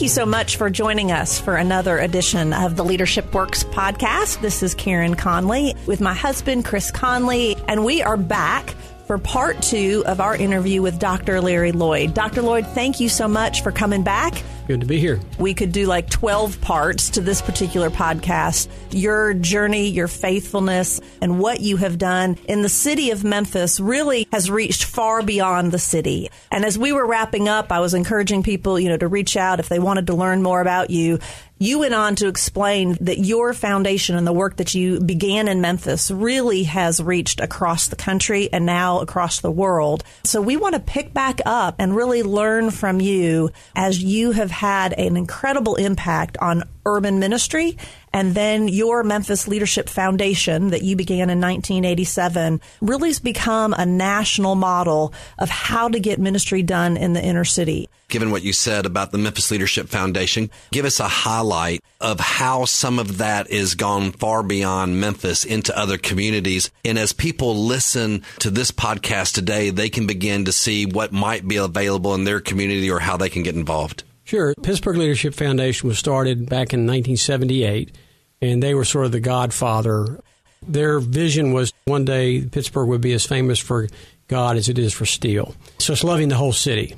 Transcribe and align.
You 0.00 0.08
so 0.08 0.24
much 0.24 0.56
for 0.56 0.70
joining 0.70 1.12
us 1.12 1.38
for 1.38 1.56
another 1.56 1.98
edition 1.98 2.54
of 2.54 2.74
the 2.74 2.82
Leadership 2.82 3.34
Works 3.34 3.64
podcast. 3.64 4.40
This 4.40 4.62
is 4.62 4.74
Karen 4.74 5.14
Conlee 5.14 5.76
with 5.86 6.00
my 6.00 6.14
husband, 6.14 6.64
Chris 6.64 6.90
Conlee, 6.90 7.62
and 7.68 7.84
we 7.84 8.00
are 8.00 8.16
back 8.16 8.70
for 9.06 9.18
part 9.18 9.60
two 9.60 10.02
of 10.06 10.18
our 10.18 10.34
interview 10.34 10.80
with 10.80 10.98
Dr. 10.98 11.42
Larry 11.42 11.72
Lloyd. 11.72 12.14
Dr. 12.14 12.40
Lloyd, 12.40 12.66
thank 12.68 12.98
you 12.98 13.10
so 13.10 13.28
much 13.28 13.62
for 13.62 13.72
coming 13.72 14.02
back. 14.02 14.42
Good 14.70 14.82
to 14.82 14.86
be 14.86 15.00
here. 15.00 15.18
We 15.36 15.52
could 15.52 15.72
do 15.72 15.86
like 15.86 16.08
12 16.10 16.60
parts 16.60 17.10
to 17.10 17.20
this 17.20 17.42
particular 17.42 17.90
podcast. 17.90 18.68
Your 18.92 19.34
journey, 19.34 19.88
your 19.88 20.06
faithfulness, 20.06 21.00
and 21.20 21.40
what 21.40 21.58
you 21.58 21.76
have 21.78 21.98
done 21.98 22.38
in 22.44 22.62
the 22.62 22.68
city 22.68 23.10
of 23.10 23.24
Memphis 23.24 23.80
really 23.80 24.28
has 24.30 24.48
reached 24.48 24.84
far 24.84 25.22
beyond 25.22 25.72
the 25.72 25.80
city. 25.80 26.30
And 26.52 26.64
as 26.64 26.78
we 26.78 26.92
were 26.92 27.04
wrapping 27.04 27.48
up, 27.48 27.72
I 27.72 27.80
was 27.80 27.94
encouraging 27.94 28.44
people, 28.44 28.78
you 28.78 28.90
know, 28.90 28.96
to 28.96 29.08
reach 29.08 29.36
out 29.36 29.58
if 29.58 29.68
they 29.68 29.80
wanted 29.80 30.06
to 30.06 30.14
learn 30.14 30.40
more 30.40 30.60
about 30.60 30.90
you. 30.90 31.18
You 31.62 31.80
went 31.80 31.92
on 31.92 32.14
to 32.14 32.26
explain 32.26 32.96
that 33.02 33.18
your 33.18 33.52
foundation 33.52 34.16
and 34.16 34.26
the 34.26 34.32
work 34.32 34.56
that 34.56 34.74
you 34.74 34.98
began 34.98 35.46
in 35.46 35.60
Memphis 35.60 36.10
really 36.10 36.62
has 36.62 37.02
reached 37.02 37.38
across 37.38 37.88
the 37.88 37.96
country 37.96 38.50
and 38.50 38.64
now 38.64 39.00
across 39.00 39.40
the 39.40 39.50
world. 39.50 40.02
So 40.24 40.40
we 40.40 40.56
want 40.56 40.74
to 40.74 40.80
pick 40.80 41.12
back 41.12 41.42
up 41.44 41.74
and 41.78 41.94
really 41.94 42.22
learn 42.22 42.70
from 42.70 42.98
you 42.98 43.50
as 43.76 44.02
you 44.02 44.32
have 44.32 44.50
had 44.50 44.94
an 44.94 45.18
incredible 45.18 45.74
impact 45.74 46.38
on 46.38 46.64
urban 46.86 47.18
ministry 47.18 47.76
and 48.12 48.34
then 48.34 48.68
your 48.68 49.02
Memphis 49.02 49.46
Leadership 49.46 49.88
Foundation 49.88 50.70
that 50.70 50.82
you 50.82 50.96
began 50.96 51.30
in 51.30 51.40
1987 51.40 52.60
really 52.80 53.08
has 53.08 53.18
become 53.18 53.72
a 53.72 53.86
national 53.86 54.54
model 54.54 55.14
of 55.38 55.48
how 55.48 55.88
to 55.88 56.00
get 56.00 56.18
ministry 56.18 56.62
done 56.62 56.96
in 56.96 57.12
the 57.12 57.24
inner 57.24 57.44
city. 57.44 57.88
Given 58.08 58.32
what 58.32 58.42
you 58.42 58.52
said 58.52 58.86
about 58.86 59.12
the 59.12 59.18
Memphis 59.18 59.52
Leadership 59.52 59.88
Foundation, 59.88 60.50
give 60.72 60.84
us 60.84 60.98
a 60.98 61.06
highlight 61.06 61.80
of 62.00 62.18
how 62.18 62.64
some 62.64 62.98
of 62.98 63.18
that 63.18 63.48
is 63.50 63.76
gone 63.76 64.10
far 64.10 64.42
beyond 64.42 65.00
Memphis 65.00 65.44
into 65.44 65.76
other 65.78 65.96
communities. 65.96 66.72
And 66.84 66.98
as 66.98 67.12
people 67.12 67.54
listen 67.54 68.24
to 68.40 68.50
this 68.50 68.72
podcast 68.72 69.34
today, 69.34 69.70
they 69.70 69.88
can 69.88 70.08
begin 70.08 70.46
to 70.46 70.52
see 70.52 70.86
what 70.86 71.12
might 71.12 71.46
be 71.46 71.56
available 71.56 72.14
in 72.14 72.24
their 72.24 72.40
community 72.40 72.90
or 72.90 72.98
how 72.98 73.16
they 73.16 73.28
can 73.28 73.44
get 73.44 73.54
involved. 73.54 74.02
Sure. 74.30 74.54
Pittsburgh 74.62 74.96
Leadership 74.96 75.34
Foundation 75.34 75.88
was 75.88 75.98
started 75.98 76.48
back 76.48 76.72
in 76.72 76.86
1978, 76.86 77.96
and 78.40 78.62
they 78.62 78.74
were 78.76 78.84
sort 78.84 79.06
of 79.06 79.10
the 79.10 79.18
godfather. 79.18 80.20
Their 80.62 81.00
vision 81.00 81.52
was 81.52 81.72
one 81.86 82.04
day 82.04 82.42
Pittsburgh 82.42 82.88
would 82.90 83.00
be 83.00 83.12
as 83.12 83.26
famous 83.26 83.58
for 83.58 83.88
God 84.28 84.56
as 84.56 84.68
it 84.68 84.78
is 84.78 84.92
for 84.92 85.04
steel. 85.04 85.56
So 85.78 85.94
it's 85.94 86.04
loving 86.04 86.28
the 86.28 86.36
whole 86.36 86.52
city. 86.52 86.94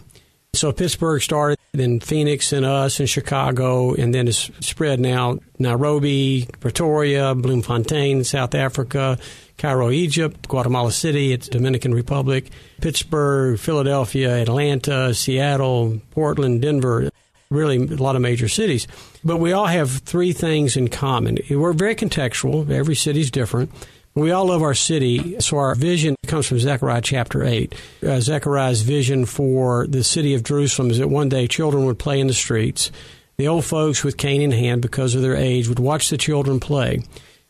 So 0.53 0.73
Pittsburgh 0.73 1.23
started, 1.23 1.59
then 1.73 2.01
Phoenix 2.01 2.53
and 2.53 2.67
us 2.67 3.01
and 3.01 3.09
Chicago, 3.09 3.95
and 3.95 4.15
then 4.15 4.29
it's 4.29 4.51
spread 4.61 5.01
now 5.01 5.39
Nairobi, 5.59 6.47
Pretoria, 6.61 7.35
Bloemfontein, 7.35 8.25
South 8.25 8.55
Africa, 8.55 9.17
Cairo, 9.59 9.91
Egypt, 9.91 10.49
Guatemala 10.49 10.93
City, 10.93 11.33
it's 11.33 11.49
Dominican 11.49 11.95
Republic, 11.95 12.51
Pittsburgh, 12.81 13.59
Philadelphia, 13.59 14.43
Atlanta, 14.43 15.15
Seattle, 15.15 16.01
Portland, 16.11 16.63
Denver 16.63 17.11
really 17.53 17.77
a 17.77 18.03
lot 18.03 18.17
of 18.17 18.23
major 18.23 18.49
cities. 18.49 18.89
But 19.23 19.37
we 19.37 19.53
all 19.53 19.67
have 19.67 19.91
three 19.91 20.33
things 20.33 20.77
in 20.77 20.89
common. 20.89 21.39
We're 21.51 21.73
very 21.73 21.95
contextual. 21.95 22.69
Every 22.71 22.97
city's 22.97 23.31
different. 23.31 23.71
We 24.15 24.31
all 24.31 24.47
love 24.47 24.63
our 24.63 24.75
city, 24.75 25.41
so 25.41 25.57
our 25.57 25.75
vision 25.75 26.17
comes 26.27 26.47
from 26.47 26.59
Zechariah 26.59 27.01
chapter 27.01 27.45
8. 27.45 27.75
Uh, 28.03 28.21
Zechariah's 28.21 28.83
vision 28.83 29.25
for 29.25 29.87
the 29.87 30.05
city 30.05 30.35
of 30.35 30.43
Jerusalem 30.45 30.91
is 30.91 30.99
that 30.99 31.09
one 31.09 31.31
day 31.31 31.47
children 31.47 31.87
would 31.87 31.99
play 31.99 32.21
in 32.21 32.27
the 32.27 32.35
streets. 32.35 32.91
The 33.39 33.49
old 33.49 33.65
folks 33.65 34.05
with 34.05 34.19
cane 34.19 34.43
in 34.43 34.51
hand, 34.51 34.83
because 34.83 35.15
of 35.15 35.23
their 35.23 35.37
age, 35.37 35.67
would 35.67 35.79
watch 35.79 36.11
the 36.11 36.19
children 36.19 36.61
play. 36.61 37.03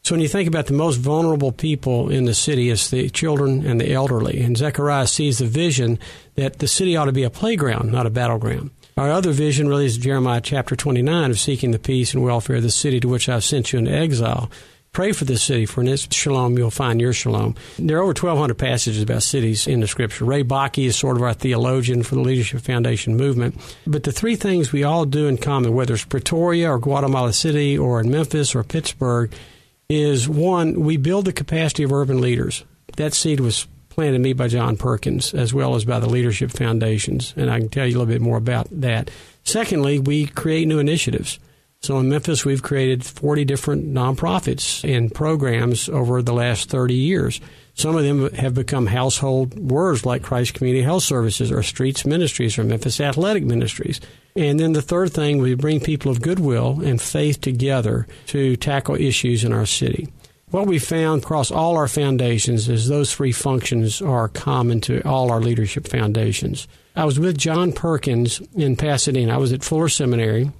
So 0.04 0.14
when 0.14 0.20
you 0.20 0.28
think 0.28 0.48
about 0.48 0.66
the 0.66 0.72
most 0.72 0.96
vulnerable 0.96 1.52
people 1.52 2.10
in 2.10 2.24
the 2.24 2.34
city, 2.34 2.70
it's 2.70 2.90
the 2.90 3.08
children 3.08 3.64
and 3.64 3.80
the 3.80 3.92
elderly. 3.92 4.40
And 4.42 4.56
Zechariah 4.56 5.06
sees 5.06 5.38
the 5.38 5.46
vision 5.46 6.00
that 6.34 6.58
the 6.58 6.66
city 6.66 6.96
ought 6.96 7.04
to 7.04 7.12
be 7.12 7.22
a 7.22 7.30
playground, 7.30 7.92
not 7.92 8.06
a 8.06 8.10
battleground. 8.10 8.72
Our 8.96 9.12
other 9.12 9.30
vision 9.30 9.68
really 9.68 9.86
is 9.86 9.96
Jeremiah 9.96 10.40
chapter 10.40 10.74
29 10.74 11.30
of 11.30 11.38
seeking 11.38 11.70
the 11.70 11.78
peace 11.78 12.14
and 12.14 12.24
welfare 12.24 12.56
of 12.56 12.64
the 12.64 12.70
city 12.72 12.98
to 12.98 13.08
which 13.08 13.28
I've 13.28 13.44
sent 13.44 13.72
you 13.72 13.78
into 13.78 13.92
exile. 13.92 14.50
Pray 14.90 15.12
for 15.12 15.24
this 15.24 15.42
city, 15.42 15.66
for 15.66 15.80
in 15.82 15.88
its 15.88 16.12
shalom 16.12 16.58
you'll 16.58 16.72
find 16.72 17.00
your 17.00 17.12
shalom. 17.12 17.54
There 17.78 17.96
are 17.98 18.02
over 18.02 18.08
1,200 18.08 18.58
passages 18.58 19.02
about 19.02 19.22
cities 19.22 19.68
in 19.68 19.80
the 19.80 19.86
scripture. 19.86 20.24
Ray 20.24 20.42
Bakke 20.42 20.84
is 20.84 20.96
sort 20.96 21.16
of 21.16 21.22
our 21.22 21.32
theologian 21.32 22.02
for 22.02 22.16
the 22.16 22.20
Leadership 22.20 22.60
Foundation 22.60 23.16
movement. 23.16 23.54
But 23.86 24.02
the 24.02 24.12
three 24.12 24.36
things 24.36 24.72
we 24.72 24.82
all 24.82 25.06
do 25.06 25.28
in 25.28 25.38
common, 25.38 25.72
whether 25.72 25.94
it's 25.94 26.04
Pretoria 26.04 26.72
or 26.72 26.78
Guatemala 26.78 27.32
City 27.32 27.78
or 27.78 28.00
in 28.00 28.10
Memphis 28.10 28.54
or 28.54 28.64
Pittsburgh, 28.64 29.32
is 29.92 30.28
one, 30.28 30.80
we 30.80 30.96
build 30.96 31.26
the 31.26 31.32
capacity 31.32 31.82
of 31.82 31.92
urban 31.92 32.20
leaders. 32.20 32.64
That 32.96 33.14
seed 33.14 33.40
was 33.40 33.66
planted 33.90 34.20
me 34.20 34.32
by 34.32 34.48
John 34.48 34.76
Perkins 34.76 35.34
as 35.34 35.52
well 35.52 35.74
as 35.74 35.84
by 35.84 36.00
the 36.00 36.08
Leadership 36.08 36.50
Foundations, 36.50 37.34
and 37.36 37.50
I 37.50 37.58
can 37.58 37.68
tell 37.68 37.86
you 37.86 37.96
a 37.96 37.98
little 37.98 38.12
bit 38.12 38.22
more 38.22 38.38
about 38.38 38.68
that. 38.70 39.10
Secondly, 39.44 39.98
we 39.98 40.26
create 40.26 40.66
new 40.66 40.78
initiatives. 40.78 41.38
So 41.82 41.98
in 41.98 42.08
Memphis, 42.08 42.44
we've 42.44 42.62
created 42.62 43.04
40 43.04 43.44
different 43.44 43.92
nonprofits 43.92 44.88
and 44.88 45.12
programs 45.12 45.88
over 45.88 46.22
the 46.22 46.32
last 46.32 46.70
30 46.70 46.94
years. 46.94 47.40
Some 47.74 47.96
of 47.96 48.04
them 48.04 48.32
have 48.34 48.54
become 48.54 48.86
household 48.86 49.58
words 49.58 50.06
like 50.06 50.22
Christ 50.22 50.54
Community 50.54 50.84
Health 50.84 51.02
Services 51.02 51.50
or 51.50 51.64
Streets 51.64 52.06
Ministries 52.06 52.56
or 52.56 52.62
Memphis 52.62 53.00
Athletic 53.00 53.42
Ministries. 53.42 54.00
And 54.36 54.60
then 54.60 54.74
the 54.74 54.82
third 54.82 55.12
thing, 55.12 55.38
we 55.38 55.54
bring 55.54 55.80
people 55.80 56.12
of 56.12 56.22
goodwill 56.22 56.80
and 56.84 57.02
faith 57.02 57.40
together 57.40 58.06
to 58.26 58.54
tackle 58.54 58.94
issues 58.94 59.42
in 59.42 59.52
our 59.52 59.66
city. 59.66 60.08
What 60.50 60.68
we 60.68 60.78
found 60.78 61.24
across 61.24 61.50
all 61.50 61.76
our 61.76 61.88
foundations 61.88 62.68
is 62.68 62.86
those 62.86 63.12
three 63.12 63.32
functions 63.32 64.00
are 64.00 64.28
common 64.28 64.80
to 64.82 65.00
all 65.02 65.32
our 65.32 65.40
leadership 65.40 65.88
foundations. 65.88 66.68
I 66.94 67.06
was 67.06 67.18
with 67.18 67.38
John 67.38 67.72
Perkins 67.72 68.40
in 68.54 68.76
Pasadena. 68.76 69.34
I 69.34 69.38
was 69.38 69.52
at 69.52 69.64
Fuller 69.64 69.88
Seminary 69.88 70.52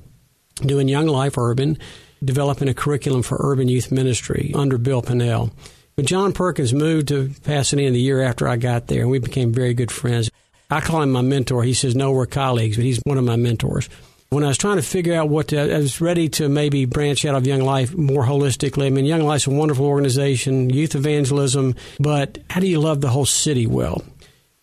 doing 0.56 0.88
Young 0.88 1.06
Life 1.06 1.38
Urban, 1.38 1.78
developing 2.22 2.68
a 2.68 2.74
curriculum 2.74 3.22
for 3.22 3.38
urban 3.40 3.68
youth 3.68 3.90
ministry 3.90 4.52
under 4.54 4.78
Bill 4.78 5.02
Pannell. 5.02 5.52
But 5.96 6.06
John 6.06 6.32
Perkins 6.32 6.72
moved 6.72 7.08
to 7.08 7.30
Pasadena 7.44 7.90
the 7.90 8.00
year 8.00 8.22
after 8.22 8.48
I 8.48 8.56
got 8.56 8.86
there, 8.86 9.02
and 9.02 9.10
we 9.10 9.18
became 9.18 9.52
very 9.52 9.74
good 9.74 9.90
friends. 9.90 10.30
I 10.70 10.80
call 10.80 11.02
him 11.02 11.12
my 11.12 11.20
mentor. 11.20 11.62
He 11.62 11.74
says, 11.74 11.94
no, 11.94 12.12
we're 12.12 12.26
colleagues, 12.26 12.76
but 12.76 12.84
he's 12.84 13.00
one 13.04 13.18
of 13.18 13.24
my 13.24 13.36
mentors 13.36 13.88
when 14.32 14.44
I 14.44 14.48
was 14.48 14.56
trying 14.56 14.76
to 14.76 14.82
figure 14.82 15.14
out 15.14 15.28
what 15.28 15.48
to, 15.48 15.60
I 15.60 15.76
was 15.76 16.00
ready 16.00 16.30
to 16.30 16.48
maybe 16.48 16.86
branch 16.86 17.26
out 17.26 17.34
of 17.34 17.46
Young 17.46 17.60
Life 17.60 17.94
more 17.94 18.24
holistically. 18.24 18.86
I 18.86 18.90
mean, 18.90 19.04
Young 19.04 19.20
Life's 19.20 19.46
a 19.46 19.50
wonderful 19.50 19.84
organization, 19.84 20.70
youth 20.70 20.94
evangelism, 20.94 21.74
but 22.00 22.38
how 22.48 22.60
do 22.60 22.66
you 22.66 22.80
love 22.80 23.02
the 23.02 23.10
whole 23.10 23.26
city 23.26 23.66
well? 23.66 24.02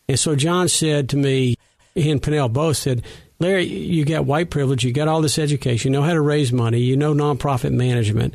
And 0.08 0.20
so 0.20 0.36
John 0.36 0.70
said 0.70 1.10
to 1.10 1.18
me, 1.18 1.56
he 1.94 2.10
and 2.10 2.20
Pannell 2.20 2.52
both 2.52 2.78
said, 2.78 3.04
Larry, 3.40 3.64
you 3.66 4.04
got 4.04 4.26
white 4.26 4.50
privilege, 4.50 4.84
you 4.84 4.92
got 4.92 5.08
all 5.08 5.22
this 5.22 5.40
education, 5.40 5.94
you 5.94 6.00
know 6.00 6.06
how 6.06 6.14
to 6.14 6.22
raise 6.22 6.52
money, 6.52 6.80
you 6.80 6.98
know 6.98 7.14
nonprofit 7.14 7.72
management, 7.72 8.34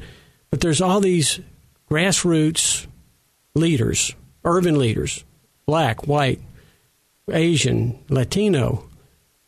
but 0.51 0.61
there's 0.61 0.81
all 0.81 1.01
these 1.01 1.41
grassroots 1.91 2.87
leaders, 3.55 4.15
urban 4.45 4.79
leaders, 4.79 5.25
black, 5.67 6.07
white, 6.07 6.41
Asian, 7.31 7.99
Latino, 8.09 8.89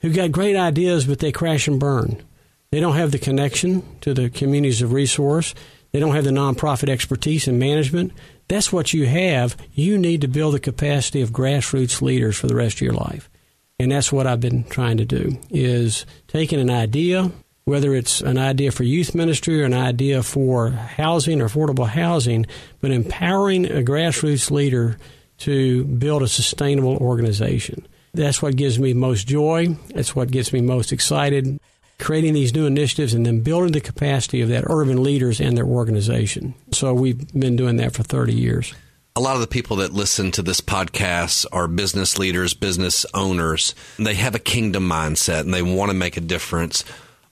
who 0.00 0.12
got 0.12 0.32
great 0.32 0.56
ideas, 0.56 1.06
but 1.06 1.18
they 1.18 1.32
crash 1.32 1.66
and 1.68 1.80
burn. 1.80 2.22
They 2.70 2.80
don't 2.80 2.96
have 2.96 3.12
the 3.12 3.18
connection 3.18 3.82
to 4.02 4.14
the 4.14 4.30
communities 4.30 4.82
of 4.82 4.92
resource. 4.92 5.54
They 5.92 6.00
don't 6.00 6.14
have 6.14 6.24
the 6.24 6.30
nonprofit 6.30 6.88
expertise 6.88 7.48
and 7.48 7.58
management. 7.58 8.12
That's 8.48 8.72
what 8.72 8.92
you 8.92 9.06
have. 9.06 9.56
You 9.72 9.98
need 9.98 10.20
to 10.20 10.28
build 10.28 10.54
the 10.54 10.60
capacity 10.60 11.22
of 11.22 11.30
grassroots 11.30 12.02
leaders 12.02 12.36
for 12.36 12.46
the 12.46 12.54
rest 12.54 12.76
of 12.76 12.82
your 12.82 12.92
life. 12.92 13.30
And 13.78 13.92
that's 13.92 14.10
what 14.10 14.26
I've 14.26 14.40
been 14.40 14.64
trying 14.64 14.96
to 14.98 15.04
do 15.04 15.38
is 15.50 16.06
taking 16.28 16.60
an 16.60 16.70
idea, 16.70 17.30
whether 17.66 17.94
it's 17.94 18.22
an 18.22 18.38
idea 18.38 18.72
for 18.72 18.84
youth 18.84 19.14
ministry 19.14 19.60
or 19.60 19.66
an 19.66 19.74
idea 19.74 20.22
for 20.22 20.70
housing 20.70 21.42
or 21.42 21.48
affordable 21.48 21.86
housing, 21.86 22.46
but 22.80 22.90
empowering 22.90 23.66
a 23.66 23.82
grassroots 23.82 24.50
leader 24.50 24.96
to 25.38 25.84
build 25.84 26.22
a 26.22 26.28
sustainable 26.28 26.96
organization. 26.96 27.86
That's 28.14 28.40
what 28.40 28.56
gives 28.56 28.78
me 28.78 28.94
most 28.94 29.26
joy. 29.28 29.76
That's 29.94 30.16
what 30.16 30.30
gets 30.30 30.54
me 30.54 30.62
most 30.62 30.90
excited. 30.90 31.60
Creating 31.98 32.32
these 32.32 32.54
new 32.54 32.64
initiatives 32.64 33.12
and 33.12 33.26
then 33.26 33.40
building 33.40 33.72
the 33.72 33.80
capacity 33.82 34.40
of 34.40 34.48
that 34.48 34.64
urban 34.66 35.02
leaders 35.02 35.38
and 35.38 35.56
their 35.56 35.66
organization. 35.66 36.54
So 36.72 36.94
we've 36.94 37.30
been 37.38 37.56
doing 37.56 37.76
that 37.76 37.92
for 37.92 38.02
30 38.02 38.32
years. 38.32 38.74
A 39.16 39.20
lot 39.20 39.34
of 39.34 39.40
the 39.40 39.46
people 39.46 39.76
that 39.76 39.94
listen 39.94 40.30
to 40.32 40.42
this 40.42 40.60
podcast 40.60 41.46
are 41.50 41.68
business 41.68 42.18
leaders, 42.18 42.52
business 42.52 43.06
owners. 43.14 43.74
They 43.98 44.12
have 44.12 44.34
a 44.34 44.38
kingdom 44.38 44.86
mindset 44.86 45.40
and 45.40 45.54
they 45.54 45.62
want 45.62 45.88
to 45.88 45.96
make 45.96 46.18
a 46.18 46.20
difference. 46.20 46.84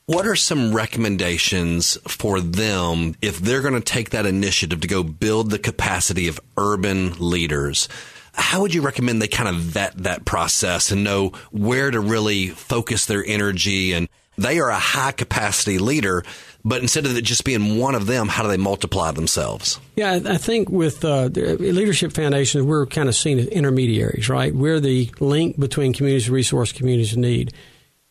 What 0.07 0.27
are 0.27 0.35
some 0.35 0.75
recommendations 0.75 1.99
for 2.09 2.41
them 2.41 3.17
if 3.21 3.39
they're 3.39 3.61
going 3.61 3.75
to 3.75 3.83
take 3.83 4.11
that 4.11 4.25
initiative 4.25 4.81
to 4.81 4.89
go 4.89 5.03
build 5.03 5.51
the 5.51 5.59
capacity 5.59 6.27
of 6.27 6.41
urban 6.57 7.17
leaders? 7.19 7.87
How 8.33 8.63
would 8.63 8.73
you 8.73 8.81
recommend 8.81 9.21
they 9.21 9.29
kind 9.29 9.51
of 9.51 9.57
vet 9.57 9.93
that 10.05 10.25
process 10.25 10.91
and 10.91 11.05
know 11.05 11.33
where 11.51 11.91
to 11.91 12.01
really 12.01 12.49
focus 12.49 13.05
their 13.05 13.23
energy 13.27 13.93
and 13.93 14.09
They 14.37 14.59
are 14.59 14.71
a 14.71 14.79
high 14.79 15.13
capacity 15.13 15.79
leader, 15.79 16.25
but 16.65 16.83
instead 16.83 17.07
of 17.07 17.17
it 17.17 17.23
just 17.23 17.45
being 17.45 17.79
one 17.79 17.95
of 17.95 18.07
them, 18.07 18.29
how 18.29 18.43
do 18.43 18.49
they 18.49 18.57
multiply 18.57 19.13
themselves? 19.13 19.79
Yeah, 19.97 20.21
I 20.25 20.39
think 20.39 20.71
with 20.71 21.05
uh, 21.05 21.27
Leadership 21.27 22.13
Foundations, 22.13 22.65
we're 22.65 22.87
kind 22.87 23.09
of 23.09 23.15
seen 23.15 23.39
as 23.39 23.47
intermediaries, 23.47 24.29
right? 24.29 24.55
We're 24.55 24.81
the 24.81 25.11
link 25.21 25.59
between 25.59 25.93
communities 25.93 26.27
of 26.29 26.33
resource, 26.35 26.73
communities 26.73 27.17
need. 27.17 27.53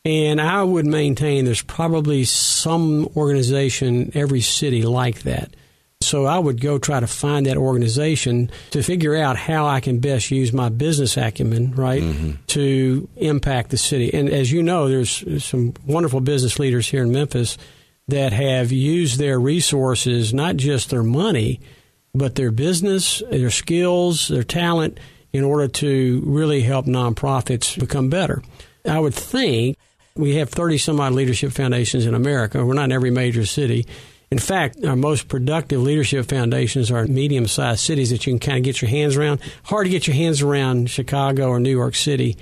And 0.06 0.42
I 0.42 0.64
would 0.64 0.86
maintain 0.86 1.46
there's 1.46 1.62
probably 1.62 2.26
some 2.26 3.08
organization, 3.16 4.12
every 4.14 4.42
city 4.42 4.84
like 4.84 5.22
that. 5.24 5.54
So 6.06 6.26
I 6.26 6.38
would 6.40 6.62
go 6.62 6.78
try 6.78 7.00
to 7.00 7.08
find 7.08 7.46
that 7.46 7.58
organization 7.58 8.52
to 8.72 8.84
figure 8.84 9.16
out 9.16 9.38
how 9.38 9.66
I 9.68 9.80
can 9.80 10.00
best 10.00 10.32
use 10.32 10.54
my 10.54 10.70
business 10.70 11.18
acumen, 11.18 11.74
right, 11.76 12.02
mm-hmm. 12.02 12.32
to 12.48 13.10
impact 13.18 13.70
the 13.72 13.78
city. 13.78 14.14
And 14.14 14.30
as 14.30 14.52
you 14.52 14.64
know, 14.64 14.88
there's 14.88 15.44
some 15.44 15.74
wonderful 15.86 16.20
business 16.20 16.60
leaders 16.60 16.88
here 16.88 17.04
in 17.04 17.12
Memphis 17.12 17.58
that 18.08 18.34
have 18.34 18.72
used 18.72 19.20
their 19.20 19.40
resources, 19.40 20.34
not 20.34 20.58
just 20.58 20.90
their 20.90 21.04
money, 21.04 21.62
but 22.14 22.36
their 22.36 22.52
business, 22.52 23.24
their 23.30 23.50
skills, 23.50 24.28
their 24.28 24.44
talent, 24.44 25.00
in 25.32 25.44
order 25.44 25.68
to 25.68 26.22
really 26.26 26.62
help 26.62 26.86
nonprofits 26.86 27.80
become 27.80 28.10
better. 28.10 28.44
I 28.86 29.00
would 29.00 29.16
think 29.16 29.78
we 30.16 30.36
have 30.36 30.50
30 30.50 30.78
some 30.78 31.00
odd 31.00 31.14
leadership 31.14 31.52
foundations 31.52 32.06
in 32.06 32.14
America. 32.14 32.64
We're 32.64 32.74
not 32.74 32.86
in 32.86 32.92
every 32.92 33.12
major 33.12 33.46
city. 33.46 33.88
In 34.34 34.40
fact, 34.40 34.84
our 34.84 34.96
most 34.96 35.28
productive 35.28 35.80
leadership 35.80 36.26
foundations 36.26 36.90
are 36.90 37.06
medium 37.06 37.46
sized 37.46 37.82
cities 37.82 38.10
that 38.10 38.26
you 38.26 38.34
can 38.34 38.40
kind 38.40 38.58
of 38.58 38.64
get 38.64 38.82
your 38.82 38.90
hands 38.90 39.16
around. 39.16 39.40
Hard 39.62 39.86
to 39.86 39.92
get 39.92 40.08
your 40.08 40.16
hands 40.16 40.42
around 40.42 40.90
Chicago 40.90 41.50
or 41.50 41.60
New 41.60 41.70
York 41.70 41.94
City, 41.94 42.36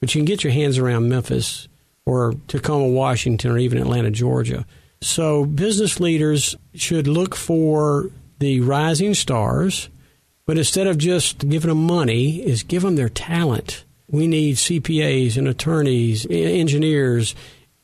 but 0.00 0.12
you 0.12 0.18
can 0.18 0.24
get 0.24 0.42
your 0.42 0.52
hands 0.52 0.76
around 0.76 1.08
Memphis 1.08 1.68
or 2.04 2.34
Tacoma, 2.48 2.88
Washington, 2.88 3.52
or 3.52 3.58
even 3.58 3.78
Atlanta, 3.78 4.10
Georgia. 4.10 4.66
So 5.00 5.44
business 5.44 6.00
leaders 6.00 6.56
should 6.74 7.06
look 7.06 7.36
for 7.36 8.10
the 8.40 8.58
rising 8.62 9.14
stars, 9.14 9.88
but 10.46 10.58
instead 10.58 10.88
of 10.88 10.98
just 10.98 11.48
giving 11.48 11.68
them 11.68 11.86
money, 11.86 12.44
is 12.44 12.64
give 12.64 12.82
them 12.82 12.96
their 12.96 13.08
talent 13.08 13.84
we 14.08 14.26
need 14.26 14.56
CPAs 14.56 15.36
and 15.36 15.48
attorneys, 15.48 16.26
engineers, 16.28 17.34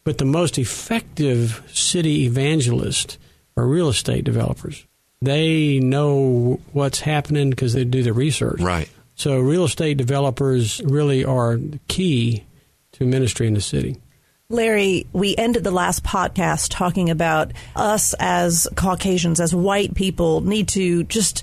but 0.04 0.18
the 0.18 0.24
most 0.24 0.58
effective 0.58 1.62
city 1.72 2.24
evangelists 2.24 3.18
are 3.56 3.66
real 3.66 3.88
estate 3.88 4.24
developers. 4.24 4.86
They 5.20 5.78
know 5.78 6.60
what's 6.72 7.00
happening 7.00 7.50
because 7.50 7.74
they 7.74 7.84
do 7.84 8.02
the 8.02 8.12
research. 8.12 8.60
Right. 8.60 8.88
So 9.14 9.38
real 9.38 9.64
estate 9.64 9.96
developers 9.96 10.80
really 10.84 11.24
are 11.24 11.58
key 11.88 12.44
to 12.92 13.06
ministry 13.06 13.46
in 13.46 13.54
the 13.54 13.60
city. 13.60 13.98
Larry, 14.48 15.06
we 15.12 15.34
ended 15.36 15.64
the 15.64 15.70
last 15.70 16.02
podcast 16.04 16.68
talking 16.70 17.08
about 17.08 17.52
us 17.74 18.14
as 18.18 18.68
Caucasians, 18.74 19.40
as 19.40 19.54
white 19.54 19.94
people, 19.94 20.42
need 20.42 20.68
to 20.68 21.04
just 21.04 21.42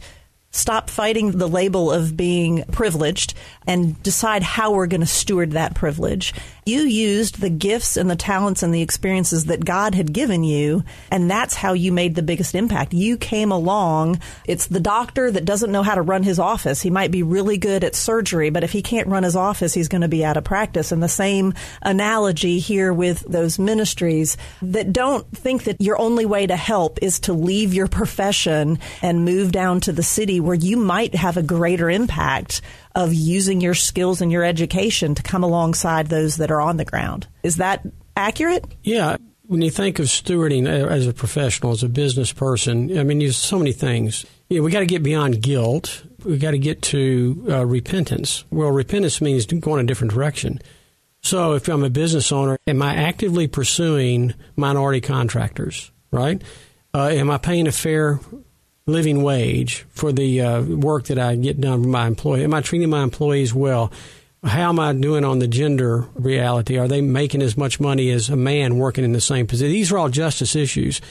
stop 0.51 0.89
fighting 0.89 1.31
the 1.31 1.47
label 1.47 1.91
of 1.91 2.17
being 2.17 2.63
privileged 2.71 3.33
and 3.67 4.01
decide 4.03 4.43
how 4.43 4.73
we're 4.73 4.87
going 4.87 5.01
to 5.01 5.07
steward 5.07 5.51
that 5.51 5.75
privilege. 5.75 6.33
You 6.69 6.81
used 6.81 7.41
the 7.41 7.49
gifts 7.49 7.97
and 7.97 8.07
the 8.07 8.15
talents 8.15 8.61
and 8.61 8.71
the 8.71 8.83
experiences 8.83 9.45
that 9.45 9.65
God 9.65 9.95
had 9.95 10.13
given 10.13 10.43
you, 10.43 10.83
and 11.09 11.27
that's 11.27 11.55
how 11.55 11.73
you 11.73 11.91
made 11.91 12.13
the 12.13 12.21
biggest 12.21 12.53
impact. 12.53 12.93
You 12.93 13.17
came 13.17 13.51
along. 13.51 14.21
It's 14.45 14.67
the 14.67 14.79
doctor 14.79 15.31
that 15.31 15.45
doesn't 15.45 15.71
know 15.71 15.81
how 15.81 15.95
to 15.95 16.03
run 16.03 16.21
his 16.21 16.37
office. 16.37 16.79
He 16.79 16.91
might 16.91 17.09
be 17.09 17.23
really 17.23 17.57
good 17.57 17.83
at 17.83 17.95
surgery, 17.95 18.51
but 18.51 18.63
if 18.63 18.71
he 18.71 18.83
can't 18.83 19.07
run 19.07 19.23
his 19.23 19.35
office, 19.35 19.73
he's 19.73 19.87
going 19.87 20.03
to 20.03 20.07
be 20.07 20.23
out 20.23 20.37
of 20.37 20.43
practice. 20.43 20.91
And 20.91 21.01
the 21.01 21.09
same 21.09 21.55
analogy 21.81 22.59
here 22.59 22.93
with 22.93 23.21
those 23.21 23.57
ministries 23.57 24.37
that 24.61 24.93
don't 24.93 25.25
think 25.35 25.63
that 25.63 25.81
your 25.81 25.99
only 25.99 26.27
way 26.27 26.45
to 26.45 26.55
help 26.55 26.99
is 27.01 27.21
to 27.21 27.33
leave 27.33 27.73
your 27.73 27.87
profession 27.87 28.77
and 29.01 29.25
move 29.25 29.51
down 29.51 29.79
to 29.81 29.91
the 29.91 30.03
city 30.03 30.39
where 30.39 30.53
you 30.53 30.77
might 30.77 31.15
have 31.15 31.35
a 31.35 31.41
greater 31.41 31.89
impact 31.89 32.61
of 32.95 33.13
using 33.13 33.61
your 33.61 33.75
skills 33.75 34.19
and 34.19 34.31
your 34.31 34.43
education 34.43 35.15
to 35.15 35.23
come 35.23 35.43
alongside 35.43 36.07
those 36.07 36.37
that 36.37 36.51
are 36.51 36.58
on 36.59 36.77
the 36.77 36.85
ground. 36.85 37.27
Is 37.43 37.57
that 37.57 37.85
accurate? 38.15 38.65
Yeah. 38.83 39.17
When 39.47 39.61
you 39.61 39.71
think 39.71 39.97
of 39.97 40.05
stewarding 40.05 40.67
as 40.67 41.07
a 41.07 41.13
professional, 41.13 41.71
as 41.71 41.81
a 41.81 41.89
business 41.89 42.31
person, 42.31 42.97
I 42.97 43.03
mean, 43.03 43.19
there's 43.19 43.37
so 43.37 43.57
many 43.57 43.71
things. 43.71 44.25
Yeah, 44.49 44.61
we 44.61 44.71
got 44.71 44.81
to 44.81 44.85
get 44.85 45.01
beyond 45.01 45.41
guilt. 45.41 46.03
We 46.23 46.37
got 46.37 46.51
to 46.51 46.59
get 46.59 46.81
to 46.83 47.45
uh, 47.49 47.65
repentance. 47.65 48.43
Well, 48.51 48.69
repentance 48.69 49.21
means 49.21 49.45
going 49.47 49.83
a 49.83 49.87
different 49.87 50.13
direction. 50.13 50.59
So, 51.21 51.53
if 51.53 51.67
I'm 51.67 51.83
a 51.83 51.89
business 51.89 52.31
owner, 52.31 52.57
am 52.67 52.81
I 52.81 52.95
actively 52.95 53.47
pursuing 53.47 54.33
minority 54.55 55.01
contractors? 55.01 55.91
Right? 56.11 56.41
Uh, 56.93 57.09
am 57.09 57.29
I 57.29 57.37
paying 57.37 57.67
a 57.67 57.71
fair 57.71 58.19
living 58.85 59.21
wage 59.21 59.85
for 59.89 60.11
the 60.11 60.41
uh, 60.41 60.61
work 60.61 61.05
that 61.05 61.19
I 61.19 61.35
get 61.35 61.61
done 61.61 61.83
for 61.83 61.89
my 61.89 62.07
employee? 62.07 62.43
Am 62.43 62.53
I 62.53 62.61
treating 62.61 62.89
my 62.89 63.03
employees 63.03 63.53
well? 63.53 63.91
How 64.43 64.69
am 64.69 64.79
I 64.79 64.93
doing 64.93 65.25
on 65.25 65.39
the 65.39 65.47
gender 65.47 66.07
reality? 66.13 66.77
Are 66.77 66.87
they 66.87 67.01
making 67.01 67.41
as 67.41 67.57
much 67.57 67.79
money 67.79 68.09
as 68.09 68.29
a 68.29 68.37
man 68.37 68.77
working 68.77 69.03
in 69.03 69.11
the 69.11 69.19
same 69.19 69.47
position? 69.47 69.73
These 69.73 69.91
are 69.91 69.97
all 69.97 70.09
justice 70.09 70.55
issues. 70.55 71.01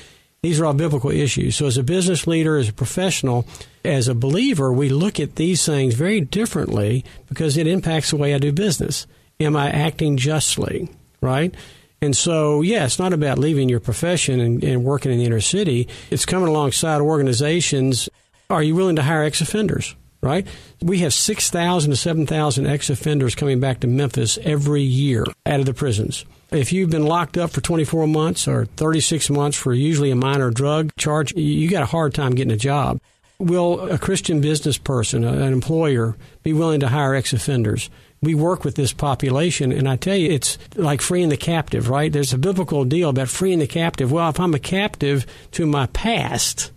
These 0.42 0.60
are 0.60 0.66
all 0.66 0.72
biblical 0.72 1.10
issues. 1.10 1.56
So, 1.56 1.66
as 1.66 1.76
a 1.76 1.82
business 1.82 2.26
leader, 2.26 2.56
as 2.56 2.68
a 2.68 2.72
professional, 2.72 3.46
as 3.84 4.08
a 4.08 4.14
believer, 4.14 4.72
we 4.72 4.88
look 4.88 5.20
at 5.20 5.34
these 5.34 5.66
things 5.66 5.94
very 5.94 6.20
differently 6.20 7.04
because 7.28 7.56
it 7.56 7.66
impacts 7.66 8.10
the 8.10 8.16
way 8.16 8.34
I 8.34 8.38
do 8.38 8.52
business. 8.52 9.06
Am 9.40 9.56
I 9.56 9.70
acting 9.70 10.16
justly? 10.16 10.88
Right? 11.20 11.54
And 12.00 12.16
so, 12.16 12.62
yeah, 12.62 12.84
it's 12.84 13.00
not 13.00 13.12
about 13.12 13.38
leaving 13.38 13.68
your 13.68 13.80
profession 13.80 14.40
and, 14.40 14.62
and 14.62 14.84
working 14.84 15.10
in 15.10 15.18
the 15.18 15.24
inner 15.24 15.40
city. 15.40 15.88
It's 16.10 16.24
coming 16.24 16.48
alongside 16.48 17.00
organizations. 17.00 18.08
Are 18.48 18.62
you 18.62 18.76
willing 18.76 18.96
to 18.96 19.02
hire 19.02 19.24
ex 19.24 19.40
offenders? 19.40 19.96
Right? 20.20 20.46
We 20.82 20.98
have 20.98 21.14
6,000 21.14 21.90
to 21.90 21.96
7,000 21.96 22.66
ex 22.66 22.90
offenders 22.90 23.36
coming 23.36 23.60
back 23.60 23.80
to 23.80 23.86
Memphis 23.86 24.36
every 24.42 24.82
year 24.82 25.24
out 25.46 25.60
of 25.60 25.66
the 25.66 25.74
prisons. 25.74 26.24
If 26.50 26.72
you've 26.72 26.90
been 26.90 27.06
locked 27.06 27.36
up 27.36 27.50
for 27.50 27.60
24 27.60 28.08
months 28.08 28.48
or 28.48 28.64
36 28.64 29.30
months 29.30 29.56
for 29.56 29.72
usually 29.72 30.10
a 30.10 30.16
minor 30.16 30.50
drug 30.50 30.90
charge, 30.96 31.32
you 31.34 31.70
got 31.70 31.82
a 31.82 31.86
hard 31.86 32.14
time 32.14 32.34
getting 32.34 32.52
a 32.52 32.56
job. 32.56 33.00
Will 33.38 33.80
a 33.80 33.98
Christian 33.98 34.40
business 34.40 34.76
person, 34.76 35.22
an 35.22 35.52
employer, 35.52 36.16
be 36.42 36.52
willing 36.52 36.80
to 36.80 36.88
hire 36.88 37.14
ex 37.14 37.32
offenders? 37.32 37.88
we 38.20 38.34
work 38.34 38.64
with 38.64 38.74
this 38.74 38.92
population, 38.92 39.72
and 39.72 39.88
I 39.88 39.96
tell 39.96 40.16
you, 40.16 40.30
it's 40.30 40.58
like 40.74 41.00
freeing 41.00 41.28
the 41.28 41.36
captive, 41.36 41.88
right? 41.88 42.12
There's 42.12 42.32
a 42.32 42.38
biblical 42.38 42.84
deal 42.84 43.10
about 43.10 43.28
freeing 43.28 43.60
the 43.60 43.66
captive. 43.66 44.10
Well, 44.10 44.30
if 44.30 44.40
I'm 44.40 44.54
a 44.54 44.58
captive 44.58 45.24
to 45.52 45.66
my 45.66 45.86
past 45.86 46.72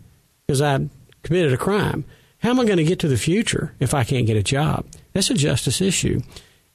because 0.45 0.61
I 0.61 0.87
committed 1.23 1.53
a 1.53 1.57
crime, 1.57 2.05
how 2.41 2.49
am 2.49 2.59
I 2.59 2.65
going 2.65 2.77
to 2.77 2.83
get 2.83 2.99
to 2.99 3.07
the 3.07 3.17
future 3.17 3.73
if 3.79 3.93
I 3.93 4.03
can't 4.03 4.25
get 4.25 4.37
a 4.37 4.43
job? 4.43 4.85
That's 5.13 5.29
a 5.29 5.35
justice 5.35 5.79
issue. 5.79 6.21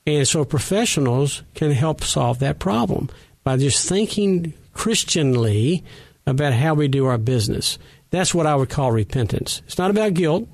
And 0.06 0.26
so 0.26 0.44
professionals 0.44 1.42
can 1.54 1.72
help 1.72 2.04
solve 2.04 2.38
that 2.38 2.60
problem 2.60 3.10
by 3.42 3.56
just 3.56 3.88
thinking 3.88 4.54
Christianly 4.74 5.82
about 6.26 6.52
how 6.52 6.74
we 6.74 6.86
do 6.86 7.06
our 7.06 7.18
business. 7.18 7.78
That's 8.10 8.32
what 8.32 8.46
I 8.46 8.54
would 8.54 8.68
call 8.68 8.92
repentance. 8.92 9.62
It's 9.66 9.78
not 9.78 9.90
about 9.90 10.14
guilt 10.14 10.48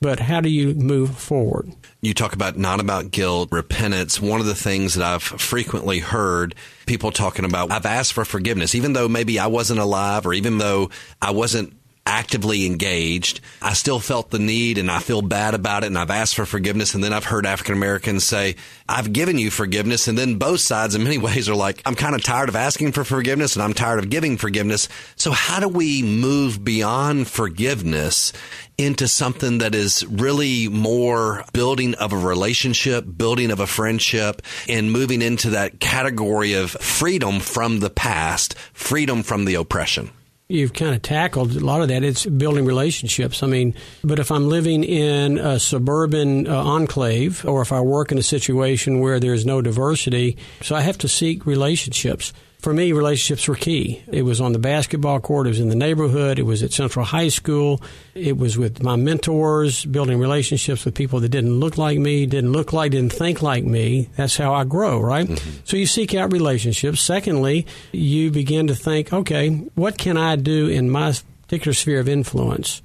but 0.00 0.20
how 0.20 0.40
do 0.40 0.48
you 0.48 0.74
move 0.74 1.16
forward? 1.16 1.72
You 2.02 2.14
talk 2.14 2.34
about 2.34 2.56
not 2.56 2.80
about 2.80 3.10
guilt, 3.10 3.48
repentance. 3.50 4.20
One 4.20 4.40
of 4.40 4.46
the 4.46 4.54
things 4.54 4.94
that 4.94 5.04
I've 5.04 5.22
frequently 5.22 6.00
heard 6.00 6.54
people 6.86 7.10
talking 7.10 7.44
about, 7.44 7.70
I've 7.70 7.86
asked 7.86 8.12
for 8.12 8.24
forgiveness, 8.24 8.74
even 8.74 8.92
though 8.92 9.08
maybe 9.08 9.38
I 9.38 9.46
wasn't 9.46 9.80
alive 9.80 10.26
or 10.26 10.34
even 10.34 10.58
though 10.58 10.90
I 11.20 11.30
wasn't 11.30 11.75
actively 12.06 12.64
engaged. 12.64 13.40
I 13.60 13.74
still 13.74 13.98
felt 13.98 14.30
the 14.30 14.38
need 14.38 14.78
and 14.78 14.90
I 14.90 15.00
feel 15.00 15.22
bad 15.22 15.54
about 15.54 15.82
it 15.82 15.88
and 15.88 15.98
I've 15.98 16.10
asked 16.10 16.36
for 16.36 16.46
forgiveness. 16.46 16.94
And 16.94 17.02
then 17.02 17.12
I've 17.12 17.24
heard 17.24 17.44
African 17.44 17.74
Americans 17.74 18.24
say, 18.24 18.54
I've 18.88 19.12
given 19.12 19.38
you 19.38 19.50
forgiveness. 19.50 20.06
And 20.06 20.16
then 20.16 20.36
both 20.36 20.60
sides 20.60 20.94
in 20.94 21.02
many 21.02 21.18
ways 21.26 21.48
are 21.48 21.56
like, 21.56 21.82
I'm 21.84 21.96
kind 21.96 22.14
of 22.14 22.22
tired 22.22 22.48
of 22.48 22.56
asking 22.56 22.92
for 22.92 23.04
forgiveness 23.04 23.56
and 23.56 23.62
I'm 23.62 23.74
tired 23.74 23.98
of 23.98 24.08
giving 24.08 24.36
forgiveness. 24.36 24.88
So 25.16 25.32
how 25.32 25.60
do 25.60 25.68
we 25.68 26.02
move 26.02 26.64
beyond 26.64 27.26
forgiveness 27.28 28.32
into 28.78 29.08
something 29.08 29.58
that 29.58 29.74
is 29.74 30.04
really 30.06 30.68
more 30.68 31.44
building 31.52 31.94
of 31.94 32.12
a 32.12 32.18
relationship, 32.18 33.04
building 33.16 33.50
of 33.50 33.58
a 33.58 33.66
friendship, 33.66 34.42
and 34.68 34.92
moving 34.92 35.22
into 35.22 35.50
that 35.50 35.80
category 35.80 36.52
of 36.52 36.70
freedom 36.72 37.40
from 37.40 37.80
the 37.80 37.90
past, 37.90 38.56
freedom 38.72 39.22
from 39.22 39.44
the 39.46 39.54
oppression? 39.54 40.10
You've 40.48 40.74
kind 40.74 40.94
of 40.94 41.02
tackled 41.02 41.56
a 41.56 41.64
lot 41.64 41.82
of 41.82 41.88
that. 41.88 42.04
It's 42.04 42.24
building 42.24 42.66
relationships. 42.66 43.42
I 43.42 43.48
mean, 43.48 43.74
but 44.04 44.20
if 44.20 44.30
I'm 44.30 44.48
living 44.48 44.84
in 44.84 45.38
a 45.38 45.58
suburban 45.58 46.46
uh, 46.46 46.62
enclave 46.62 47.44
or 47.44 47.62
if 47.62 47.72
I 47.72 47.80
work 47.80 48.12
in 48.12 48.18
a 48.18 48.22
situation 48.22 49.00
where 49.00 49.18
there's 49.18 49.44
no 49.44 49.60
diversity, 49.60 50.36
so 50.62 50.76
I 50.76 50.82
have 50.82 50.98
to 50.98 51.08
seek 51.08 51.46
relationships. 51.46 52.32
For 52.58 52.72
me, 52.72 52.92
relationships 52.92 53.46
were 53.46 53.54
key. 53.54 54.02
It 54.10 54.22
was 54.22 54.40
on 54.40 54.52
the 54.52 54.58
basketball 54.58 55.20
court, 55.20 55.46
it 55.46 55.50
was 55.50 55.60
in 55.60 55.68
the 55.68 55.76
neighborhood, 55.76 56.38
it 56.38 56.42
was 56.42 56.62
at 56.62 56.72
Central 56.72 57.04
High 57.04 57.28
School, 57.28 57.80
it 58.14 58.36
was 58.36 58.58
with 58.58 58.82
my 58.82 58.96
mentors, 58.96 59.84
building 59.84 60.18
relationships 60.18 60.84
with 60.84 60.94
people 60.94 61.20
that 61.20 61.28
didn't 61.28 61.60
look 61.60 61.78
like 61.78 61.98
me, 61.98 62.26
didn't 62.26 62.52
look 62.52 62.72
like, 62.72 62.92
didn't 62.92 63.12
think 63.12 63.40
like 63.40 63.62
me. 63.62 64.08
That's 64.16 64.36
how 64.36 64.52
I 64.52 64.64
grow, 64.64 65.00
right? 65.00 65.28
Mm-hmm. 65.28 65.50
So 65.64 65.76
you 65.76 65.86
seek 65.86 66.14
out 66.14 66.32
relationships. 66.32 67.00
Secondly, 67.00 67.66
you 67.92 68.30
begin 68.30 68.66
to 68.66 68.74
think, 68.74 69.12
okay, 69.12 69.50
what 69.74 69.96
can 69.96 70.16
I 70.16 70.34
do 70.36 70.66
in 70.66 70.90
my 70.90 71.14
particular 71.42 71.74
sphere 71.74 72.00
of 72.00 72.08
influence 72.08 72.82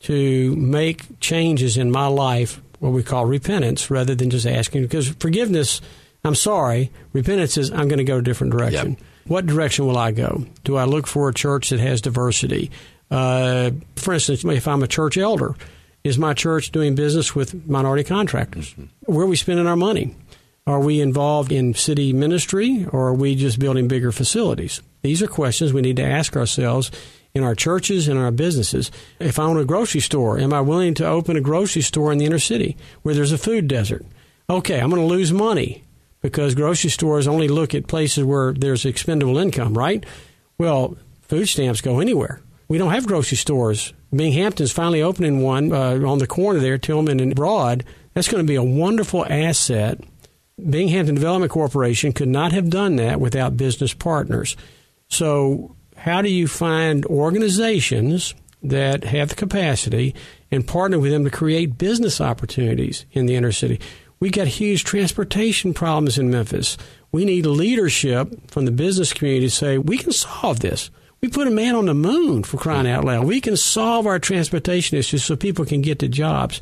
to 0.00 0.54
make 0.54 1.18
changes 1.18 1.76
in 1.76 1.90
my 1.90 2.06
life, 2.06 2.60
what 2.78 2.92
we 2.92 3.02
call 3.02 3.24
repentance, 3.24 3.90
rather 3.90 4.14
than 4.14 4.30
just 4.30 4.46
asking? 4.46 4.82
Because 4.82 5.08
forgiveness, 5.08 5.80
I'm 6.22 6.36
sorry, 6.36 6.92
repentance 7.12 7.56
is 7.56 7.72
I'm 7.72 7.88
going 7.88 7.98
to 7.98 8.04
go 8.04 8.18
a 8.18 8.22
different 8.22 8.52
direction. 8.52 8.90
Yep. 8.90 9.00
What 9.26 9.46
direction 9.46 9.86
will 9.86 9.98
I 9.98 10.12
go? 10.12 10.44
Do 10.64 10.76
I 10.76 10.84
look 10.84 11.06
for 11.06 11.28
a 11.28 11.34
church 11.34 11.70
that 11.70 11.80
has 11.80 12.00
diversity? 12.00 12.70
Uh, 13.10 13.70
for 13.96 14.14
instance, 14.14 14.44
if 14.44 14.68
I'm 14.68 14.82
a 14.82 14.88
church 14.88 15.16
elder, 15.16 15.54
is 16.02 16.18
my 16.18 16.34
church 16.34 16.70
doing 16.70 16.94
business 16.94 17.34
with 17.34 17.66
minority 17.66 18.04
contractors? 18.04 18.70
Mm-hmm. 18.70 19.12
Where 19.12 19.24
are 19.24 19.28
we 19.28 19.36
spending 19.36 19.66
our 19.66 19.76
money? 19.76 20.14
Are 20.66 20.80
we 20.80 21.00
involved 21.00 21.52
in 21.52 21.74
city 21.74 22.12
ministry 22.12 22.86
or 22.90 23.08
are 23.08 23.14
we 23.14 23.34
just 23.34 23.58
building 23.58 23.88
bigger 23.88 24.12
facilities? 24.12 24.80
These 25.02 25.22
are 25.22 25.26
questions 25.26 25.72
we 25.72 25.82
need 25.82 25.96
to 25.96 26.04
ask 26.04 26.36
ourselves 26.36 26.90
in 27.34 27.42
our 27.42 27.54
churches 27.54 28.08
and 28.08 28.18
our 28.18 28.30
businesses. 28.30 28.90
If 29.18 29.38
I 29.38 29.44
own 29.44 29.58
a 29.58 29.64
grocery 29.64 30.00
store, 30.00 30.38
am 30.38 30.54
I 30.54 30.60
willing 30.60 30.94
to 30.94 31.06
open 31.06 31.36
a 31.36 31.42
grocery 31.42 31.82
store 31.82 32.12
in 32.12 32.18
the 32.18 32.24
inner 32.24 32.38
city 32.38 32.76
where 33.02 33.14
there's 33.14 33.32
a 33.32 33.38
food 33.38 33.68
desert? 33.68 34.06
Okay, 34.48 34.80
I'm 34.80 34.90
going 34.90 35.02
to 35.02 35.06
lose 35.06 35.32
money 35.32 35.84
because 36.24 36.54
grocery 36.54 36.88
stores 36.88 37.28
only 37.28 37.48
look 37.48 37.74
at 37.74 37.86
places 37.86 38.24
where 38.24 38.54
there's 38.54 38.86
expendable 38.86 39.36
income, 39.36 39.76
right? 39.76 40.06
Well, 40.56 40.96
food 41.20 41.44
stamps 41.50 41.82
go 41.82 42.00
anywhere. 42.00 42.40
We 42.66 42.78
don't 42.78 42.92
have 42.92 43.06
grocery 43.06 43.36
stores. 43.36 43.92
Binghampton's 44.10 44.72
finally 44.72 45.02
opening 45.02 45.42
one 45.42 45.70
uh, 45.70 46.00
on 46.08 46.16
the 46.16 46.26
corner 46.26 46.60
there, 46.60 46.78
Tillman 46.78 47.20
and 47.20 47.34
Broad. 47.34 47.84
That's 48.14 48.28
going 48.28 48.42
to 48.42 48.48
be 48.48 48.54
a 48.54 48.62
wonderful 48.62 49.26
asset. 49.28 50.00
Binghampton 50.58 51.14
Development 51.14 51.52
Corporation 51.52 52.14
could 52.14 52.28
not 52.28 52.52
have 52.52 52.70
done 52.70 52.96
that 52.96 53.20
without 53.20 53.58
business 53.58 53.92
partners. 53.92 54.56
So, 55.08 55.76
how 55.94 56.22
do 56.22 56.30
you 56.30 56.48
find 56.48 57.04
organizations 57.04 58.34
that 58.62 59.04
have 59.04 59.28
the 59.28 59.34
capacity 59.34 60.14
and 60.50 60.66
partner 60.66 60.98
with 60.98 61.12
them 61.12 61.24
to 61.24 61.30
create 61.30 61.76
business 61.76 62.18
opportunities 62.18 63.04
in 63.12 63.26
the 63.26 63.34
inner 63.34 63.52
city? 63.52 63.78
We 64.20 64.30
got 64.30 64.46
huge 64.46 64.84
transportation 64.84 65.74
problems 65.74 66.18
in 66.18 66.30
Memphis. 66.30 66.76
We 67.12 67.24
need 67.24 67.46
leadership 67.46 68.50
from 68.50 68.64
the 68.64 68.70
business 68.70 69.12
community 69.12 69.46
to 69.46 69.50
say, 69.50 69.78
we 69.78 69.98
can 69.98 70.12
solve 70.12 70.60
this. 70.60 70.90
We 71.20 71.28
put 71.28 71.46
a 71.46 71.50
man 71.50 71.74
on 71.74 71.86
the 71.86 71.94
moon 71.94 72.42
for 72.42 72.58
crying 72.58 72.86
out 72.86 73.04
loud. 73.04 73.24
We 73.24 73.40
can 73.40 73.56
solve 73.56 74.06
our 74.06 74.18
transportation 74.18 74.98
issues 74.98 75.24
so 75.24 75.36
people 75.36 75.64
can 75.64 75.80
get 75.80 75.98
to 76.00 76.08
jobs. 76.08 76.60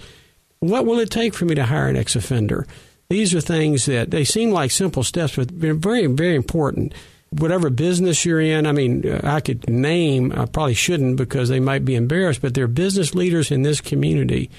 What 0.60 0.86
will 0.86 1.00
it 1.00 1.10
take 1.10 1.34
for 1.34 1.44
me 1.44 1.56
to 1.56 1.64
hire 1.64 1.88
an 1.88 1.96
ex 1.96 2.14
offender? 2.14 2.66
These 3.08 3.34
are 3.34 3.40
things 3.40 3.86
that 3.86 4.10
they 4.10 4.24
seem 4.24 4.52
like 4.52 4.70
simple 4.70 5.02
steps, 5.02 5.36
but 5.36 5.60
they're 5.60 5.74
very, 5.74 6.06
very 6.06 6.36
important. 6.36 6.94
Whatever 7.30 7.70
business 7.70 8.24
you're 8.24 8.40
in, 8.40 8.66
I 8.66 8.72
mean, 8.72 9.20
I 9.24 9.40
could 9.40 9.68
name, 9.68 10.32
I 10.32 10.46
probably 10.46 10.74
shouldn't 10.74 11.16
because 11.16 11.48
they 11.48 11.60
might 11.60 11.84
be 11.84 11.94
embarrassed, 11.94 12.40
but 12.40 12.54
there 12.54 12.64
are 12.64 12.68
business 12.68 13.14
leaders 13.14 13.50
in 13.50 13.62
this 13.62 13.80
community 13.80 14.50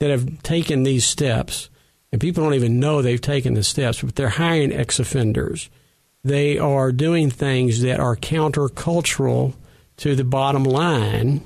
that 0.00 0.10
have 0.10 0.42
taken 0.42 0.82
these 0.82 1.06
steps 1.06 1.70
and 2.14 2.20
people 2.20 2.44
don't 2.44 2.54
even 2.54 2.78
know 2.78 3.02
they've 3.02 3.20
taken 3.20 3.54
the 3.54 3.64
steps, 3.64 4.00
but 4.00 4.14
they're 4.14 4.28
hiring 4.28 4.72
ex 4.72 5.00
offenders. 5.00 5.68
They 6.22 6.58
are 6.58 6.92
doing 6.92 7.28
things 7.28 7.82
that 7.82 7.98
are 7.98 8.14
countercultural 8.14 9.54
to 9.96 10.14
the 10.14 10.22
bottom 10.22 10.62
line. 10.62 11.44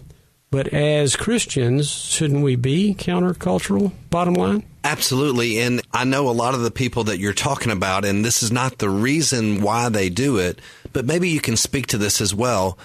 But 0.51 0.69
as 0.69 1.17
Christians, 1.17 1.91
shouldn't 1.91 2.45
we 2.45 2.55
be 2.57 2.95
countercultural, 2.95 3.93
bottom 4.11 4.35
line? 4.35 4.63
Absolutely. 4.85 5.59
And 5.59 5.81
I 5.95 6.05
know 6.05 6.29
a 6.29 6.33
lot 6.33 6.53
of 6.53 6.61
the 6.61 6.71
people 6.71 7.05
that 7.05 7.19
you're 7.19 7.33
talking 7.33 7.73
about, 7.73 8.05
and 8.05 8.23
this 8.23 8.43
is 8.43 8.53
not 8.53 8.77
the 8.77 8.91
reason 8.91 9.63
why 9.63 9.89
they 9.89 10.11
do 10.11 10.37
it, 10.37 10.61
but 10.93 11.07
maybe 11.07 11.31
you 11.31 11.41
can 11.41 11.57
speak 11.57 11.87
to 11.87 11.99
this 11.99 12.21
as 12.21 12.35
well. 12.35 12.77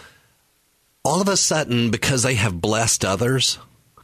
All 1.04 1.20
of 1.20 1.28
a 1.28 1.36
sudden, 1.36 1.92
because 1.92 2.24
they 2.24 2.36
have 2.36 2.62
blessed 2.62 3.04
others, 3.04 3.60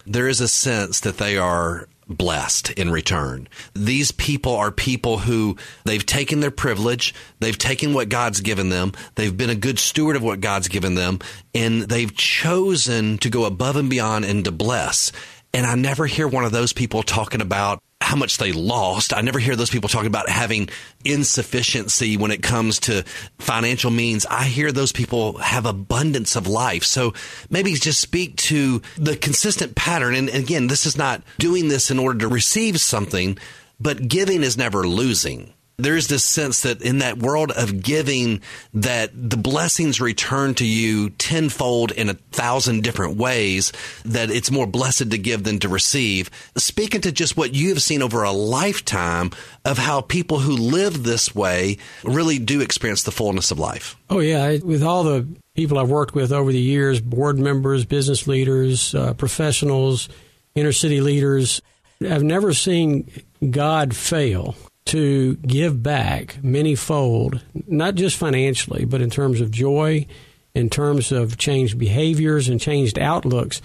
there 0.05 0.27
is 0.27 0.41
a 0.41 0.49
sense 0.49 0.99
that 0.99 1.17
they 1.17 1.37
are 1.37 1.87
blessed 2.09 2.71
in 2.71 2.89
return. 2.89 3.47
These 3.73 4.11
people 4.11 4.55
are 4.55 4.71
people 4.71 5.19
who 5.19 5.55
they've 5.85 6.05
taken 6.05 6.39
their 6.39 6.51
privilege, 6.51 7.13
they've 7.39 7.57
taken 7.57 7.93
what 7.93 8.09
God's 8.09 8.41
given 8.41 8.69
them, 8.69 8.91
they've 9.15 9.35
been 9.35 9.49
a 9.49 9.55
good 9.55 9.79
steward 9.79 10.15
of 10.15 10.23
what 10.23 10.41
God's 10.41 10.67
given 10.67 10.95
them, 10.95 11.19
and 11.53 11.83
they've 11.83 12.13
chosen 12.15 13.17
to 13.19 13.29
go 13.29 13.45
above 13.45 13.75
and 13.75 13.89
beyond 13.89 14.25
and 14.25 14.43
to 14.45 14.51
bless. 14.51 15.11
And 15.53 15.65
I 15.65 15.75
never 15.75 16.05
hear 16.05 16.27
one 16.27 16.45
of 16.45 16.51
those 16.51 16.73
people 16.73 17.03
talking 17.03 17.41
about 17.41 17.81
how 18.01 18.15
much 18.15 18.37
they 18.37 18.51
lost. 18.51 19.13
I 19.13 19.21
never 19.21 19.39
hear 19.39 19.55
those 19.55 19.69
people 19.69 19.89
talking 19.89 20.07
about 20.07 20.29
having 20.29 20.69
insufficiency 21.03 22.17
when 22.17 22.31
it 22.31 22.41
comes 22.41 22.79
to 22.81 23.03
financial 23.39 23.91
means. 23.91 24.25
I 24.25 24.45
hear 24.45 24.71
those 24.71 24.91
people 24.91 25.37
have 25.37 25.65
abundance 25.65 26.35
of 26.35 26.47
life. 26.47 26.83
So 26.83 27.13
maybe 27.49 27.73
just 27.73 27.99
speak 27.99 28.37
to 28.37 28.81
the 28.97 29.17
consistent 29.17 29.75
pattern. 29.75 30.15
And 30.15 30.29
again, 30.29 30.67
this 30.67 30.85
is 30.85 30.97
not 30.97 31.21
doing 31.37 31.67
this 31.67 31.91
in 31.91 31.99
order 31.99 32.19
to 32.19 32.27
receive 32.27 32.79
something, 32.79 33.37
but 33.79 34.07
giving 34.07 34.43
is 34.43 34.57
never 34.57 34.87
losing 34.87 35.53
there's 35.79 36.07
this 36.07 36.23
sense 36.23 36.61
that 36.61 36.81
in 36.81 36.99
that 36.99 37.17
world 37.17 37.51
of 37.51 37.81
giving 37.81 38.41
that 38.73 39.11
the 39.13 39.37
blessings 39.37 39.99
return 39.99 40.53
to 40.55 40.65
you 40.65 41.09
tenfold 41.11 41.91
in 41.91 42.09
a 42.09 42.13
thousand 42.31 42.83
different 42.83 43.17
ways 43.17 43.71
that 44.05 44.29
it's 44.29 44.51
more 44.51 44.67
blessed 44.67 45.11
to 45.11 45.17
give 45.17 45.43
than 45.43 45.59
to 45.59 45.69
receive. 45.69 46.29
Speaking 46.57 47.01
to 47.01 47.11
just 47.11 47.37
what 47.37 47.53
you 47.53 47.69
have 47.69 47.81
seen 47.81 48.01
over 48.01 48.23
a 48.23 48.31
lifetime 48.31 49.31
of 49.65 49.77
how 49.77 50.01
people 50.01 50.39
who 50.39 50.53
live 50.53 51.03
this 51.03 51.33
way 51.33 51.77
really 52.03 52.39
do 52.39 52.61
experience 52.61 53.03
the 53.03 53.11
fullness 53.11 53.51
of 53.51 53.59
life. 53.59 53.95
Oh 54.09 54.19
yeah. 54.19 54.57
With 54.63 54.83
all 54.83 55.03
the 55.03 55.27
people 55.59 55.77
i've 55.77 55.89
worked 55.89 56.15
with 56.15 56.31
over 56.31 56.53
the 56.53 56.59
years 56.59 57.01
board 57.01 57.37
members 57.37 57.83
business 57.83 58.27
leaders 58.27 58.95
uh, 58.95 59.13
professionals 59.15 60.07
inner 60.55 60.71
city 60.71 61.01
leaders 61.01 61.61
i've 62.09 62.23
never 62.23 62.53
seen 62.53 63.11
god 63.49 63.93
fail 63.93 64.55
to 64.89 65.35
give 65.37 65.81
back 65.81 66.37
many-fold, 66.43 67.41
not 67.67 67.95
just 67.95 68.17
financially, 68.17 68.85
but 68.85 69.01
in 69.01 69.09
terms 69.09 69.41
of 69.41 69.51
joy, 69.51 70.05
in 70.53 70.69
terms 70.69 71.11
of 71.11 71.37
changed 71.37 71.77
behaviors 71.77 72.49
and 72.49 72.59
changed 72.59 72.99
outlooks. 72.99 73.61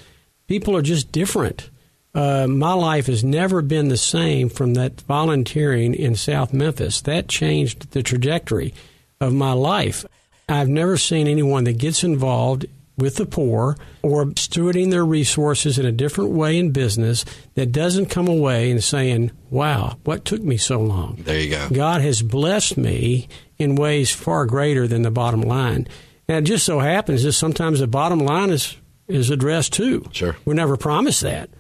People 0.47 0.77
are 0.77 0.83
just 0.83 1.13
different. 1.13 1.71
Uh, 2.15 2.47
my 2.47 2.75
life 2.75 3.07
has 3.07 3.25
never 3.25 3.61
been 3.63 3.89
the 3.89 3.97
same 3.97 4.49
from 4.49 4.75
that 4.75 5.01
volunteering 5.03 5.95
in 5.95 6.15
South 6.15 6.53
Memphis. 6.53 7.01
That 7.01 7.29
changed 7.29 7.91
the 7.91 8.03
trajectory 8.03 8.73
of 9.21 9.33
my 9.33 9.53
life. 9.53 10.05
I've 10.49 10.69
never 10.69 10.97
seen 10.97 11.27
anyone 11.27 11.65
that 11.65 11.79
gets 11.79 12.05
involved 12.05 12.67
with 12.97 13.17
the 13.17 13.27
poor 13.27 13.77
or 14.03 14.27
stewarding 14.27 14.91
their 14.91 15.05
resources 15.05 15.79
in 15.79 15.87
a 15.87 15.93
different 15.93 16.31
way 16.31 16.59
in 16.59 16.71
business 16.71 17.25
that 17.55 17.73
doesn't 17.73 18.07
come 18.07 18.29
away 18.29 18.71
and 18.71 18.83
saying, 18.83 19.31
wow, 19.51 19.99
what 20.05 20.25
took 20.25 20.43
me 20.43 20.57
so 20.57 20.81
long? 20.81 21.17
There 21.25 21.41
you 21.41 21.51
go. 21.51 21.69
God 21.71 22.01
has 22.03 22.23
blessed 22.23 22.77
me 22.77 23.29
in 23.59 23.75
ways 23.75 24.13
far 24.13 24.47
greater 24.47 24.87
than 24.87 25.03
the 25.03 25.11
bottom 25.11 25.43
line. 25.43 25.89
And 26.29 26.47
it 26.47 26.49
just 26.49 26.65
so 26.65 26.79
happens 26.79 27.23
that 27.25 27.33
sometimes 27.33 27.81
the 27.81 27.87
bottom 27.87 28.21
line 28.21 28.51
is, 28.51 28.77
is 29.09 29.31
addressed 29.31 29.73
too. 29.73 30.09
Sure. 30.13 30.37
We 30.45 30.55
never 30.55 30.77
promised 30.77 31.21
that. 31.23 31.51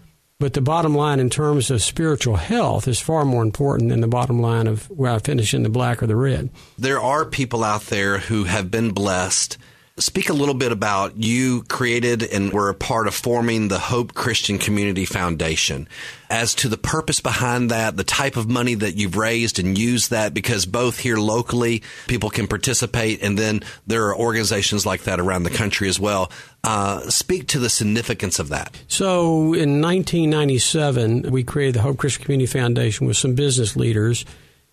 But 0.40 0.54
the 0.54 0.60
bottom 0.60 0.96
line 0.96 1.20
in 1.20 1.30
terms 1.30 1.70
of 1.70 1.82
spiritual 1.82 2.36
health 2.36 2.88
is 2.88 2.98
far 2.98 3.24
more 3.24 3.42
important 3.42 3.90
than 3.90 4.00
the 4.00 4.08
bottom 4.08 4.40
line 4.40 4.66
of 4.66 4.90
where 4.90 5.12
I 5.12 5.18
finish 5.20 5.54
in 5.54 5.62
the 5.62 5.68
black 5.68 6.02
or 6.02 6.06
the 6.06 6.16
red. 6.16 6.50
There 6.76 7.00
are 7.00 7.24
people 7.24 7.62
out 7.62 7.82
there 7.82 8.18
who 8.18 8.44
have 8.44 8.70
been 8.70 8.90
blessed 8.90 9.56
Speak 9.96 10.28
a 10.28 10.32
little 10.32 10.56
bit 10.56 10.72
about 10.72 11.16
you 11.18 11.62
created 11.68 12.24
and 12.24 12.52
were 12.52 12.68
a 12.68 12.74
part 12.74 13.06
of 13.06 13.14
forming 13.14 13.68
the 13.68 13.78
Hope 13.78 14.12
Christian 14.12 14.58
Community 14.58 15.04
Foundation. 15.04 15.86
As 16.28 16.52
to 16.56 16.68
the 16.68 16.76
purpose 16.76 17.20
behind 17.20 17.70
that, 17.70 17.96
the 17.96 18.02
type 18.02 18.36
of 18.36 18.50
money 18.50 18.74
that 18.74 18.96
you've 18.96 19.16
raised 19.16 19.60
and 19.60 19.78
used 19.78 20.10
that, 20.10 20.34
because 20.34 20.66
both 20.66 20.98
here 20.98 21.16
locally 21.16 21.84
people 22.08 22.28
can 22.28 22.48
participate, 22.48 23.22
and 23.22 23.38
then 23.38 23.62
there 23.86 24.06
are 24.08 24.16
organizations 24.16 24.84
like 24.84 25.04
that 25.04 25.20
around 25.20 25.44
the 25.44 25.50
country 25.50 25.88
as 25.88 26.00
well. 26.00 26.28
Uh, 26.64 26.98
speak 27.08 27.46
to 27.46 27.60
the 27.60 27.70
significance 27.70 28.40
of 28.40 28.48
that. 28.48 28.76
So, 28.88 29.54
in 29.54 29.80
1997, 29.80 31.30
we 31.30 31.44
created 31.44 31.76
the 31.76 31.82
Hope 31.82 31.98
Christian 31.98 32.24
Community 32.24 32.46
Foundation 32.46 33.06
with 33.06 33.16
some 33.16 33.36
business 33.36 33.76
leaders 33.76 34.24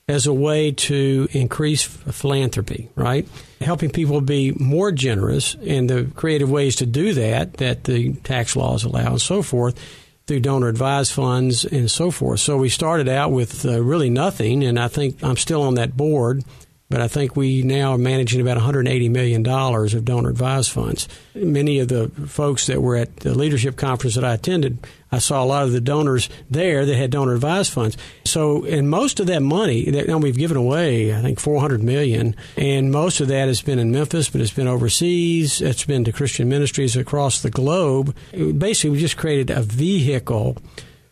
as 0.07 0.27
a 0.27 0.33
way 0.33 0.71
to 0.71 1.27
increase 1.31 1.83
philanthropy, 1.83 2.89
right? 2.95 3.27
Helping 3.61 3.89
people 3.89 4.19
be 4.21 4.51
more 4.53 4.91
generous 4.91 5.55
and 5.65 5.89
the 5.89 6.11
creative 6.15 6.49
ways 6.49 6.75
to 6.77 6.85
do 6.85 7.13
that, 7.13 7.53
that 7.55 7.85
the 7.85 8.13
tax 8.15 8.55
laws 8.55 8.83
allow 8.83 9.11
and 9.11 9.21
so 9.21 9.41
forth, 9.41 9.79
through 10.27 10.39
donor 10.39 10.67
advised 10.67 11.11
funds 11.11 11.65
and 11.65 11.89
so 11.89 12.11
forth. 12.11 12.39
So 12.39 12.57
we 12.57 12.69
started 12.69 13.07
out 13.09 13.31
with 13.31 13.65
uh, 13.65 13.81
really 13.81 14.09
nothing, 14.09 14.63
and 14.63 14.79
I 14.79 14.87
think 14.87 15.23
I'm 15.23 15.37
still 15.37 15.63
on 15.63 15.75
that 15.75 15.95
board. 15.95 16.43
But 16.91 17.01
I 17.01 17.07
think 17.07 17.37
we 17.37 17.63
now 17.63 17.93
are 17.93 17.97
managing 17.97 18.41
about 18.41 18.57
$180 18.57 19.09
million 19.09 19.47
of 19.47 20.05
donor 20.05 20.29
advised 20.29 20.71
funds. 20.71 21.07
Many 21.33 21.79
of 21.79 21.87
the 21.87 22.09
folks 22.27 22.67
that 22.67 22.81
were 22.81 22.97
at 22.97 23.15
the 23.17 23.33
leadership 23.33 23.77
conference 23.77 24.15
that 24.15 24.25
I 24.25 24.33
attended, 24.33 24.85
I 25.09 25.19
saw 25.19 25.41
a 25.41 25.45
lot 25.45 25.63
of 25.63 25.71
the 25.71 25.79
donors 25.79 26.27
there 26.49 26.85
that 26.85 26.95
had 26.95 27.11
donor 27.11 27.33
advised 27.33 27.71
funds. 27.71 27.95
So, 28.25 28.65
and 28.65 28.89
most 28.89 29.21
of 29.21 29.27
that 29.27 29.41
money 29.41 29.89
that 29.89 30.07
now 30.07 30.17
we've 30.17 30.37
given 30.37 30.57
away, 30.57 31.15
I 31.15 31.21
think 31.21 31.39
400 31.39 31.81
million, 31.81 32.35
and 32.57 32.91
most 32.91 33.21
of 33.21 33.29
that 33.29 33.47
has 33.47 33.61
been 33.61 33.79
in 33.79 33.91
Memphis, 33.91 34.29
but 34.29 34.41
it's 34.41 34.51
been 34.51 34.67
overseas. 34.67 35.61
It's 35.61 35.85
been 35.85 36.03
to 36.03 36.11
Christian 36.11 36.49
ministries 36.49 36.97
across 36.97 37.41
the 37.41 37.49
globe. 37.49 38.13
Basically, 38.31 38.89
we 38.89 38.99
just 38.99 39.17
created 39.17 39.49
a 39.49 39.61
vehicle 39.61 40.57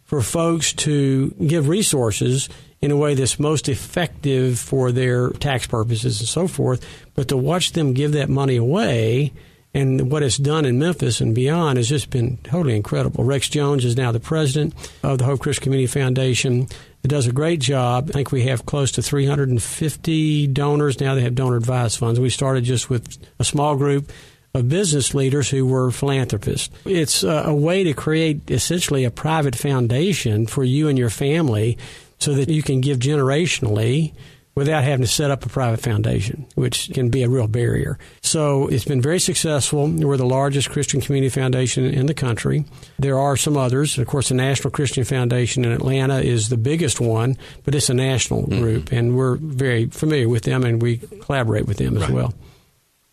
for 0.03 0.21
folks 0.21 0.73
to 0.73 1.29
give 1.47 1.69
resources 1.69 2.49
in 2.81 2.91
a 2.91 2.97
way 2.97 3.13
that's 3.13 3.39
most 3.39 3.67
effective 3.67 4.59
for 4.59 4.91
their 4.91 5.29
tax 5.31 5.67
purposes 5.67 6.19
and 6.19 6.29
so 6.29 6.47
forth. 6.47 6.85
But 7.15 7.27
to 7.29 7.37
watch 7.37 7.73
them 7.73 7.93
give 7.93 8.13
that 8.13 8.29
money 8.29 8.55
away 8.55 9.33
and 9.73 10.11
what 10.11 10.23
it's 10.23 10.37
done 10.37 10.65
in 10.65 10.79
Memphis 10.79 11.21
and 11.21 11.35
beyond 11.35 11.77
has 11.77 11.89
just 11.89 12.09
been 12.09 12.37
totally 12.37 12.75
incredible. 12.75 13.23
Rex 13.23 13.49
Jones 13.49 13.85
is 13.85 13.95
now 13.95 14.11
the 14.11 14.19
president 14.19 14.73
of 15.03 15.19
the 15.19 15.25
Hope 15.25 15.41
Christian 15.41 15.63
Community 15.63 15.87
Foundation. 15.87 16.67
It 17.03 17.07
does 17.07 17.27
a 17.27 17.31
great 17.31 17.59
job. 17.59 18.09
I 18.09 18.13
think 18.13 18.31
we 18.31 18.43
have 18.43 18.65
close 18.65 18.91
to 18.93 19.03
350 19.03 20.47
donors 20.47 20.99
now. 20.99 21.13
They 21.13 21.21
have 21.21 21.35
donor 21.35 21.57
advised 21.57 21.99
funds. 21.99 22.19
We 22.19 22.31
started 22.31 22.63
just 22.63 22.89
with 22.89 23.17
a 23.37 23.43
small 23.43 23.75
group 23.75 24.11
of 24.55 24.67
business 24.67 25.13
leaders 25.13 25.49
who 25.49 25.67
were 25.67 25.91
philanthropists. 25.91 26.73
It's 26.85 27.21
a, 27.21 27.53
way 27.53 27.83
to 27.83 27.93
create 27.93 28.49
essentially 28.49 29.05
a 29.05 29.11
private 29.11 29.55
foundation 29.55 30.47
for 30.47 30.63
you 30.63 30.87
and 30.87 30.97
your 30.97 31.11
family 31.11 31.77
so 32.19 32.33
that 32.33 32.49
you 32.49 32.61
can 32.61 32.81
give 32.81 32.99
generationally 32.99 34.13
without 34.55 34.83
having 34.83 35.05
to 35.05 35.07
set 35.07 35.31
up 35.31 35.45
a 35.45 35.49
private 35.49 35.79
foundation, 35.79 36.45
which 36.55 36.91
can 36.93 37.09
be 37.09 37.23
a 37.23 37.29
real 37.29 37.47
barrier. 37.47 37.97
So 38.21 38.67
it's 38.67 38.83
been 38.83 39.01
very 39.01 39.19
successful. 39.19 39.87
We're 39.87 40.17
the 40.17 40.25
largest 40.25 40.69
Christian 40.69 40.99
community 40.99 41.29
foundation 41.29 41.85
in 41.85 42.07
the 42.07 42.13
country. 42.13 42.65
There 42.97 43.17
are 43.17 43.37
some 43.37 43.55
others. 43.55 43.97
Of 43.97 44.07
course, 44.07 44.27
the 44.27 44.35
National 44.35 44.69
Christian 44.69 45.05
Foundation 45.05 45.63
in 45.63 45.71
Atlanta 45.71 46.19
is 46.19 46.49
the 46.49 46.57
biggest 46.57 46.99
one, 46.99 47.37
but 47.63 47.73
it's 47.73 47.89
a 47.89 47.93
national 47.93 48.43
mm-hmm. 48.43 48.59
group, 48.59 48.91
and 48.91 49.15
we're 49.15 49.37
very 49.37 49.85
familiar 49.85 50.27
with 50.27 50.43
them 50.43 50.63
and 50.63 50.81
we 50.81 50.97
collaborate 50.97 51.65
with 51.65 51.77
them 51.77 51.95
as 51.95 52.03
right. 52.03 52.11
well. 52.11 52.33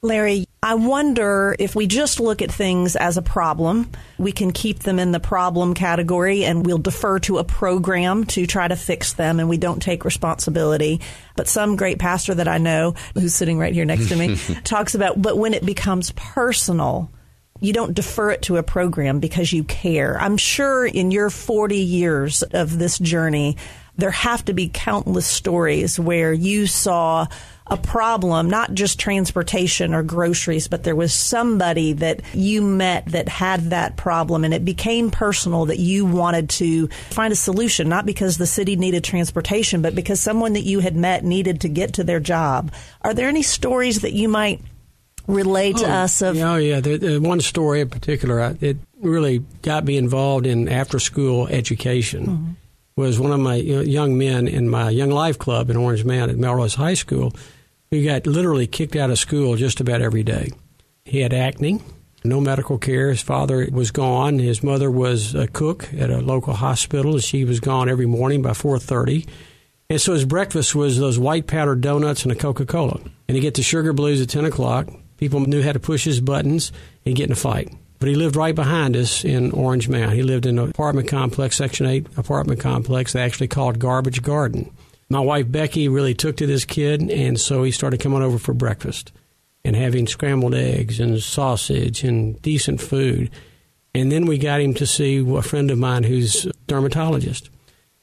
Larry, 0.02 0.45
I 0.66 0.74
wonder 0.74 1.54
if 1.60 1.76
we 1.76 1.86
just 1.86 2.18
look 2.18 2.42
at 2.42 2.50
things 2.50 2.96
as 2.96 3.16
a 3.16 3.22
problem, 3.22 3.88
we 4.18 4.32
can 4.32 4.50
keep 4.50 4.80
them 4.80 4.98
in 4.98 5.12
the 5.12 5.20
problem 5.20 5.74
category 5.74 6.44
and 6.44 6.66
we'll 6.66 6.78
defer 6.78 7.20
to 7.20 7.38
a 7.38 7.44
program 7.44 8.24
to 8.24 8.48
try 8.48 8.66
to 8.66 8.74
fix 8.74 9.12
them 9.12 9.38
and 9.38 9.48
we 9.48 9.58
don't 9.58 9.80
take 9.80 10.04
responsibility. 10.04 11.00
But 11.36 11.46
some 11.46 11.76
great 11.76 12.00
pastor 12.00 12.34
that 12.34 12.48
I 12.48 12.58
know, 12.58 12.96
who's 13.14 13.32
sitting 13.32 13.60
right 13.60 13.72
here 13.72 13.84
next 13.84 14.08
to 14.08 14.16
me, 14.16 14.34
talks 14.64 14.96
about, 14.96 15.22
but 15.22 15.38
when 15.38 15.54
it 15.54 15.64
becomes 15.64 16.10
personal, 16.16 17.12
you 17.60 17.72
don't 17.72 17.94
defer 17.94 18.32
it 18.32 18.42
to 18.42 18.56
a 18.56 18.64
program 18.64 19.20
because 19.20 19.52
you 19.52 19.62
care. 19.62 20.20
I'm 20.20 20.36
sure 20.36 20.84
in 20.84 21.12
your 21.12 21.30
40 21.30 21.76
years 21.76 22.42
of 22.42 22.76
this 22.76 22.98
journey, 22.98 23.56
there 23.96 24.10
have 24.10 24.44
to 24.46 24.52
be 24.52 24.70
countless 24.72 25.26
stories 25.26 25.98
where 25.98 26.32
you 26.32 26.66
saw 26.66 27.26
a 27.68 27.76
problem, 27.76 28.48
not 28.48 28.74
just 28.74 28.98
transportation 28.98 29.92
or 29.92 30.02
groceries, 30.02 30.68
but 30.68 30.84
there 30.84 30.94
was 30.94 31.12
somebody 31.12 31.94
that 31.94 32.20
you 32.32 32.62
met 32.62 33.06
that 33.06 33.28
had 33.28 33.70
that 33.70 33.96
problem 33.96 34.44
and 34.44 34.54
it 34.54 34.64
became 34.64 35.10
personal 35.10 35.64
that 35.64 35.78
you 35.78 36.06
wanted 36.06 36.48
to 36.48 36.86
find 37.10 37.32
a 37.32 37.36
solution, 37.36 37.88
not 37.88 38.06
because 38.06 38.38
the 38.38 38.46
city 38.46 38.76
needed 38.76 39.02
transportation, 39.02 39.82
but 39.82 39.94
because 39.96 40.20
someone 40.20 40.52
that 40.52 40.62
you 40.62 40.78
had 40.78 40.94
met 40.94 41.24
needed 41.24 41.60
to 41.62 41.68
get 41.68 41.94
to 41.94 42.04
their 42.04 42.20
job. 42.20 42.72
Are 43.02 43.14
there 43.14 43.28
any 43.28 43.42
stories 43.42 44.02
that 44.02 44.12
you 44.12 44.28
might 44.28 44.60
relate 45.26 45.76
oh, 45.78 45.82
to 45.82 45.90
us 45.90 46.22
of? 46.22 46.36
Oh, 46.36 46.56
yeah. 46.56 46.78
The, 46.78 46.98
the 46.98 47.18
one 47.18 47.40
story 47.40 47.80
in 47.80 47.88
particular, 47.88 48.56
it 48.60 48.76
really 49.00 49.44
got 49.62 49.84
me 49.84 49.96
involved 49.96 50.46
in 50.46 50.68
after 50.68 51.00
school 51.00 51.48
education. 51.48 52.26
Mm-hmm. 52.26 52.52
Was 52.96 53.20
one 53.20 53.32
of 53.32 53.40
my 53.40 53.56
young 53.56 54.16
men 54.16 54.48
in 54.48 54.70
my 54.70 54.88
Young 54.88 55.10
Life 55.10 55.38
Club 55.38 55.68
in 55.68 55.76
Orange 55.76 56.04
Mound 56.04 56.30
at 56.30 56.38
Melrose 56.38 56.76
High 56.76 56.94
School 56.94 57.32
he 57.90 58.02
got 58.04 58.26
literally 58.26 58.66
kicked 58.66 58.96
out 58.96 59.10
of 59.10 59.18
school 59.18 59.56
just 59.56 59.80
about 59.80 60.02
every 60.02 60.22
day. 60.22 60.50
He 61.04 61.20
had 61.20 61.32
acne, 61.32 61.80
no 62.24 62.40
medical 62.40 62.78
care. 62.78 63.10
His 63.10 63.22
father 63.22 63.68
was 63.70 63.92
gone. 63.92 64.38
His 64.38 64.62
mother 64.62 64.90
was 64.90 65.34
a 65.34 65.46
cook 65.46 65.88
at 65.94 66.10
a 66.10 66.18
local 66.18 66.54
hospital. 66.54 67.12
And 67.12 67.22
she 67.22 67.44
was 67.44 67.60
gone 67.60 67.88
every 67.88 68.06
morning 68.06 68.42
by 68.42 68.50
4:30. 68.50 69.26
And 69.88 70.00
so 70.00 70.14
his 70.14 70.24
breakfast 70.24 70.74
was 70.74 70.98
those 70.98 71.18
white 71.18 71.46
powdered 71.46 71.80
donuts 71.80 72.24
and 72.24 72.32
a 72.32 72.34
Coca 72.34 72.66
Cola. 72.66 73.00
And 73.28 73.36
he'd 73.36 73.42
get 73.42 73.54
the 73.54 73.62
sugar 73.62 73.92
blues 73.92 74.20
at 74.20 74.28
10 74.28 74.44
o'clock. 74.44 74.88
People 75.16 75.40
knew 75.40 75.62
how 75.62 75.72
to 75.72 75.78
push 75.78 76.04
his 76.04 76.20
buttons 76.20 76.72
and 77.04 77.14
get 77.14 77.26
in 77.26 77.32
a 77.32 77.36
fight. 77.36 77.72
But 77.98 78.08
he 78.08 78.14
lived 78.14 78.36
right 78.36 78.54
behind 78.54 78.96
us 78.96 79.24
in 79.24 79.52
Orange 79.52 79.88
Mound. 79.88 80.12
He 80.12 80.22
lived 80.22 80.46
in 80.46 80.58
an 80.58 80.68
apartment 80.68 81.08
complex, 81.08 81.56
Section 81.56 81.86
8 81.86 82.06
apartment 82.16 82.60
complex, 82.60 83.12
they 83.12 83.22
actually 83.22 83.48
called 83.48 83.78
Garbage 83.78 84.22
Garden 84.22 84.70
my 85.08 85.20
wife 85.20 85.50
Becky 85.50 85.88
really 85.88 86.14
took 86.14 86.36
to 86.38 86.46
this 86.46 86.64
kid, 86.64 87.10
and 87.10 87.38
so 87.38 87.62
he 87.62 87.70
started 87.70 88.00
coming 88.00 88.22
over 88.22 88.38
for 88.38 88.52
breakfast 88.52 89.12
and 89.64 89.76
having 89.76 90.06
scrambled 90.06 90.54
eggs 90.54 91.00
and 91.00 91.20
sausage 91.20 92.02
and 92.02 92.40
decent 92.42 92.80
food. 92.80 93.30
And 93.94 94.10
then 94.10 94.26
we 94.26 94.38
got 94.38 94.60
him 94.60 94.74
to 94.74 94.86
see 94.86 95.18
a 95.18 95.42
friend 95.42 95.70
of 95.70 95.78
mine 95.78 96.02
who's 96.02 96.46
a 96.46 96.52
dermatologist. 96.66 97.50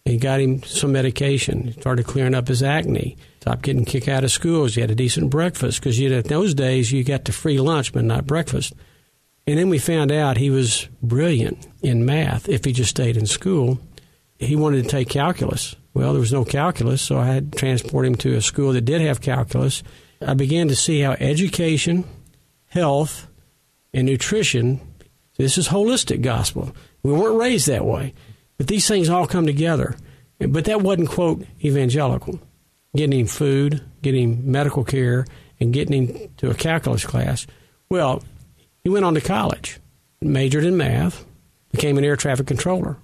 And 0.06 0.20
got 0.20 0.42
him 0.42 0.62
some 0.64 0.92
medication. 0.92 1.72
Started 1.80 2.06
clearing 2.06 2.36
up 2.36 2.50
his 2.50 2.62
acne. 2.62 3.16
Stopped 3.40 3.62
getting 3.62 3.86
kicked 3.86 4.10
out 4.10 4.26
of 4.26 4.32
schools. 4.32 4.76
He 4.76 4.82
had 4.82 4.92
a 4.92 4.96
decent 4.96 5.30
breakfast 5.30 5.80
because 5.80 5.98
you 5.98 6.10
know 6.10 6.18
in 6.18 6.24
those 6.24 6.54
days 6.54 6.92
you 6.92 7.06
got 7.06 7.24
the 7.24 7.32
free 7.32 7.58
lunch 7.58 7.94
but 7.94 8.04
not 8.04 8.28
breakfast. 8.28 8.74
And 9.46 9.58
then 9.58 9.70
we 9.70 9.78
found 9.78 10.12
out 10.12 10.38
he 10.38 10.50
was 10.50 10.88
brilliant 11.02 11.68
in 11.82 12.06
math 12.06 12.48
if 12.48 12.64
he 12.64 12.72
just 12.72 12.92
stayed 12.92 13.18
in 13.18 13.26
school. 13.26 13.80
He 14.38 14.56
wanted 14.56 14.84
to 14.84 14.90
take 14.90 15.10
calculus. 15.10 15.76
Well, 15.94 16.14
there 16.14 16.20
was 16.20 16.34
no 16.34 16.46
calculus, 16.46 17.02
so 17.02 17.18
I 17.18 17.28
had 17.28 17.52
to 17.52 17.58
transport 17.58 18.06
him 18.06 18.16
to 18.16 18.36
a 18.36 18.42
school 18.42 18.74
that 18.74 18.82
did 18.82 19.02
have 19.02 19.22
calculus. 19.22 19.84
I 20.26 20.34
began 20.34 20.70
to 20.70 20.76
see 20.76 21.02
how 21.02 21.12
education, 21.14 22.06
health, 22.68 23.28
and 23.94 24.08
nutrition 24.08 24.80
this 25.38 25.58
is 25.58 25.68
holistic 25.68 26.22
gospel. 26.22 26.76
We 27.02 27.12
weren't 27.12 27.40
raised 27.40 27.68
that 27.68 27.86
way, 27.86 28.14
but 28.58 28.68
these 28.68 28.88
things 28.88 29.10
all 29.10 29.26
come 29.26 29.46
together. 29.46 29.96
But 30.40 30.66
that 30.66 30.82
wasn't, 30.82 31.10
quote, 31.10 31.46
evangelical. 31.64 32.40
Getting 32.96 33.22
him 33.22 33.28
food, 33.28 33.82
getting 34.02 34.24
him 34.24 34.52
medical 34.52 34.84
care, 34.84 35.26
and 35.60 35.74
getting 35.74 36.08
him 36.08 36.30
to 36.38 36.52
a 36.52 36.54
calculus 36.54 37.06
class. 37.06 37.48
Well, 37.90 38.24
he 38.84 38.90
went 38.90 39.06
on 39.06 39.14
to 39.16 39.22
college, 39.22 39.80
majored 40.22 40.66
in 40.66 40.78
math, 40.78 41.26
became 41.72 41.98
an 41.98 42.04
air 42.04 42.16
traffic 42.16 42.48
controller. 42.48 42.98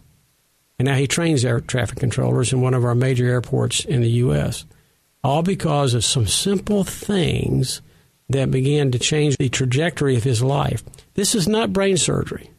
And 0.78 0.88
now 0.88 0.96
he 0.96 1.08
trains 1.08 1.44
air 1.44 1.60
traffic 1.60 2.00
controllers 2.00 2.54
in 2.54 2.62
one 2.62 2.74
of 2.74 2.86
our 2.86 2.96
major 2.96 3.26
airports 3.26 3.84
in 3.84 4.02
the 4.02 4.12
U.S. 4.12 4.66
All 5.24 5.44
because 5.44 5.94
of 5.94 6.06
some 6.06 6.28
simple 6.28 6.84
things 6.84 7.82
that 8.30 8.52
began 8.52 8.92
to 8.92 9.00
change 9.00 9.38
the 9.38 9.50
trajectory 9.50 10.16
of 10.16 10.24
his 10.24 10.42
life. 10.42 10.84
This 11.16 11.36
is 11.36 11.48
not 11.48 11.74
brain 11.74 11.98
surgery. 11.98 12.52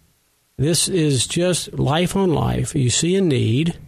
This 0.56 0.88
is 0.88 1.26
just 1.26 1.72
life 1.78 2.14
on 2.16 2.34
life. 2.34 2.74
You 2.74 2.90
see 2.90 3.16
a 3.16 3.22
need. 3.22 3.78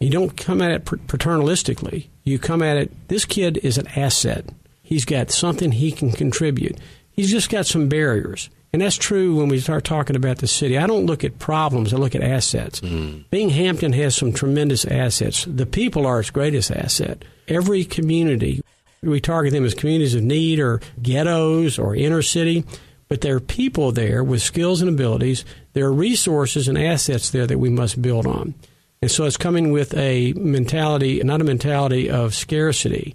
You 0.00 0.10
don't 0.10 0.36
come 0.36 0.60
at 0.60 0.72
it 0.72 0.84
paternalistically. 0.84 2.08
You 2.22 2.38
come 2.38 2.62
at 2.62 2.76
it, 2.76 3.08
this 3.08 3.24
kid 3.24 3.58
is 3.58 3.78
an 3.78 3.86
asset. 3.96 4.44
He's 4.82 5.06
got 5.06 5.30
something 5.30 5.72
he 5.72 5.92
can 5.92 6.12
contribute. 6.12 6.76
He's 7.16 7.30
just 7.30 7.50
got 7.50 7.66
some 7.66 7.88
barriers. 7.88 8.50
And 8.72 8.82
that's 8.82 8.96
true 8.96 9.36
when 9.36 9.48
we 9.48 9.58
start 9.58 9.84
talking 9.84 10.16
about 10.16 10.38
the 10.38 10.46
city. 10.46 10.76
I 10.76 10.86
don't 10.86 11.06
look 11.06 11.24
at 11.24 11.38
problems, 11.38 11.94
I 11.94 11.96
look 11.96 12.14
at 12.14 12.22
assets. 12.22 12.80
Mm. 12.82 13.24
Binghampton 13.30 13.94
has 13.94 14.14
some 14.14 14.32
tremendous 14.32 14.84
assets. 14.84 15.46
The 15.46 15.64
people 15.64 16.06
are 16.06 16.20
its 16.20 16.30
greatest 16.30 16.70
asset. 16.70 17.24
Every 17.48 17.84
community, 17.84 18.62
we 19.02 19.20
target 19.20 19.54
them 19.54 19.64
as 19.64 19.72
communities 19.72 20.14
of 20.14 20.24
need 20.24 20.60
or 20.60 20.80
ghettos 21.00 21.78
or 21.78 21.96
inner 21.96 22.20
city, 22.20 22.64
but 23.08 23.22
there 23.22 23.36
are 23.36 23.40
people 23.40 23.92
there 23.92 24.22
with 24.22 24.42
skills 24.42 24.82
and 24.82 24.90
abilities. 24.90 25.44
There 25.72 25.86
are 25.86 25.92
resources 25.92 26.68
and 26.68 26.76
assets 26.76 27.30
there 27.30 27.46
that 27.46 27.58
we 27.58 27.70
must 27.70 28.02
build 28.02 28.26
on. 28.26 28.54
And 29.00 29.10
so 29.10 29.24
it's 29.24 29.36
coming 29.36 29.72
with 29.72 29.94
a 29.96 30.32
mentality, 30.34 31.22
not 31.22 31.40
a 31.40 31.44
mentality 31.44 32.10
of 32.10 32.34
scarcity, 32.34 33.14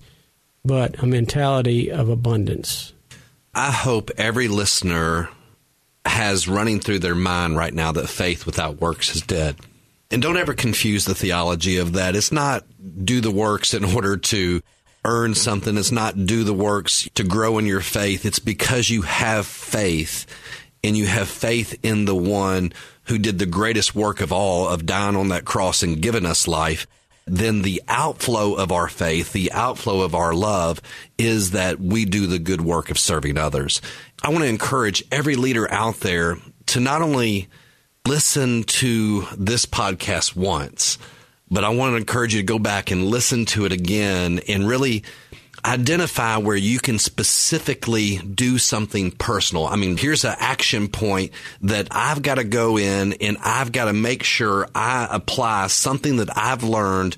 but 0.64 1.02
a 1.04 1.06
mentality 1.06 1.92
of 1.92 2.08
abundance. 2.08 2.94
I 3.54 3.72
hope 3.72 4.12
every 4.18 4.48
listener 4.48 5.30
has 6.06 6.48
running 6.48 6.80
through 6.80 7.00
their 7.00 7.16
mind 7.16 7.58
right 7.58 7.74
now 7.74 7.92
that 7.92 8.08
faith 8.08 8.46
without 8.46 8.80
works 8.80 9.16
is 9.16 9.22
dead. 9.22 9.58
And 10.10 10.22
don't 10.22 10.38
ever 10.38 10.54
confuse 10.54 11.06
the 11.06 11.16
theology 11.16 11.78
of 11.78 11.94
that. 11.94 12.16
It's 12.16 12.32
not 12.32 12.66
do 13.06 13.22
the 13.22 13.32
works 13.32 13.74
in 13.74 13.84
order 13.96 14.18
to 14.18 14.62
earn 15.04 15.36
something. 15.36 15.78
It's 15.78 15.92
not 15.92 16.26
do 16.26 16.44
the 16.44 16.54
works 16.54 17.10
to 17.16 17.24
grow 17.24 17.58
in 17.58 17.66
your 17.66 17.82
faith. 17.82 18.26
It's 18.26 18.40
because 18.40 18.90
you 18.90 19.02
have 19.04 19.46
faith 19.46 20.26
and 20.84 20.98
you 20.98 21.06
have 21.08 21.30
faith 21.30 21.78
in 21.84 22.06
the 22.06 22.16
one 22.16 22.74
who 23.06 23.18
did 23.18 23.40
the 23.40 23.46
greatest 23.46 23.96
work 23.96 24.22
of 24.22 24.32
all 24.32 24.68
of 24.68 24.86
dying 24.86 25.16
on 25.16 25.30
that 25.30 25.46
cross 25.46 25.84
and 25.84 26.02
giving 26.02 26.26
us 26.26 26.48
life. 26.48 26.88
Then 27.26 27.62
the 27.62 27.82
outflow 27.88 28.56
of 28.56 28.72
our 28.72 28.88
faith, 28.88 29.32
the 29.32 29.52
outflow 29.52 30.02
of 30.02 30.16
our 30.16 30.34
love 30.34 30.82
is 31.18 31.52
that 31.52 31.80
we 31.80 32.06
do 32.06 32.28
the 32.28 32.40
good 32.40 32.62
work 32.62 32.90
of 32.90 32.98
serving 32.98 33.38
others. 33.38 33.82
I 34.24 34.30
want 34.30 34.44
to 34.44 34.50
encourage 34.50 35.04
every 35.12 35.36
leader 35.36 35.72
out 35.72 36.00
there 36.02 36.38
to 36.68 36.80
not 36.80 37.02
only 37.02 37.48
listen 38.08 38.64
to 38.64 39.26
this 39.38 39.66
podcast 39.66 40.36
once, 40.36 40.98
but 41.50 41.64
I 41.64 41.70
want 41.70 41.94
to 41.94 41.98
encourage 41.98 42.34
you 42.34 42.42
to 42.42 42.46
go 42.46 42.60
back 42.60 42.92
and 42.92 43.06
listen 43.06 43.46
to 43.48 43.66
it 43.66 43.72
again 43.72 44.40
and 44.48 44.68
really 44.68 45.04
identify 45.66 46.38
where 46.38 46.56
you 46.56 46.80
can 46.80 47.00
specifically 47.00 48.18
do 48.18 48.58
something 48.58 49.12
personal. 49.12 49.68
I 49.68 49.76
mean, 49.76 49.98
here's 49.98 50.26
an 50.26 50.36
action 50.40 50.88
point 50.88 51.32
that 51.62 51.88
I've 51.92 52.22
got 52.22 52.36
to 52.36 52.44
go 52.44 52.78
in 52.78 53.14
and 53.14 53.38
I've 53.44 53.72
got 53.72 53.86
to 53.86 53.94
make 53.94 54.24
sure 54.24 54.68
I 54.74 55.08
apply 55.10 55.68
something 55.68 56.18
that 56.18 56.36
I've 56.38 56.64
learned 56.64 57.16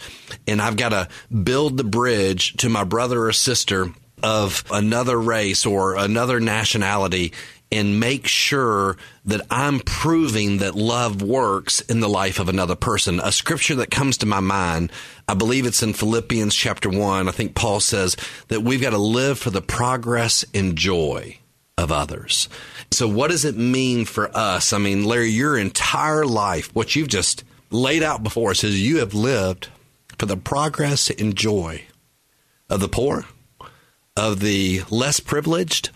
and 0.47 0.61
I've 0.61 0.77
got 0.77 0.89
to 0.89 1.07
build 1.33 1.77
the 1.77 1.83
bridge 1.83 2.53
to 2.57 2.69
my 2.69 2.83
brother 2.83 3.25
or 3.25 3.33
sister 3.33 3.87
of 4.23 4.63
another 4.71 5.19
race 5.19 5.65
or 5.65 5.97
another 5.97 6.39
nationality 6.39 7.33
and 7.73 7.99
make 7.99 8.27
sure 8.27 8.97
that 9.25 9.41
I'm 9.49 9.79
proving 9.79 10.59
that 10.59 10.75
love 10.75 11.23
works 11.23 11.81
in 11.81 12.01
the 12.01 12.07
life 12.07 12.39
of 12.39 12.47
another 12.47 12.75
person. 12.75 13.19
A 13.19 13.31
scripture 13.31 13.73
that 13.75 13.89
comes 13.89 14.17
to 14.17 14.27
my 14.27 14.39
mind, 14.39 14.91
I 15.27 15.33
believe 15.33 15.65
it's 15.65 15.81
in 15.81 15.93
Philippians 15.93 16.53
chapter 16.53 16.87
1. 16.87 17.27
I 17.27 17.31
think 17.31 17.55
Paul 17.55 17.79
says 17.79 18.15
that 18.49 18.61
we've 18.61 18.81
got 18.81 18.91
to 18.91 18.99
live 18.99 19.39
for 19.39 19.49
the 19.49 19.61
progress 19.61 20.45
and 20.53 20.75
joy 20.77 21.39
of 21.75 21.91
others. 21.91 22.47
So, 22.91 23.07
what 23.07 23.31
does 23.31 23.43
it 23.43 23.57
mean 23.57 24.05
for 24.05 24.29
us? 24.37 24.71
I 24.71 24.77
mean, 24.77 25.03
Larry, 25.03 25.29
your 25.29 25.57
entire 25.57 26.27
life, 26.27 26.73
what 26.75 26.95
you've 26.95 27.07
just 27.07 27.43
laid 27.71 28.03
out 28.03 28.21
before 28.21 28.51
us 28.51 28.63
is 28.63 28.79
you 28.79 28.99
have 28.99 29.15
lived 29.15 29.69
for 30.19 30.27
the 30.27 30.37
progress 30.37 31.09
and 31.09 31.35
joy 31.35 31.81
of 32.69 32.81
the 32.81 32.87
poor, 32.87 33.25
of 34.15 34.41
the 34.41 34.83
less 34.91 35.19
privileged, 35.19 35.89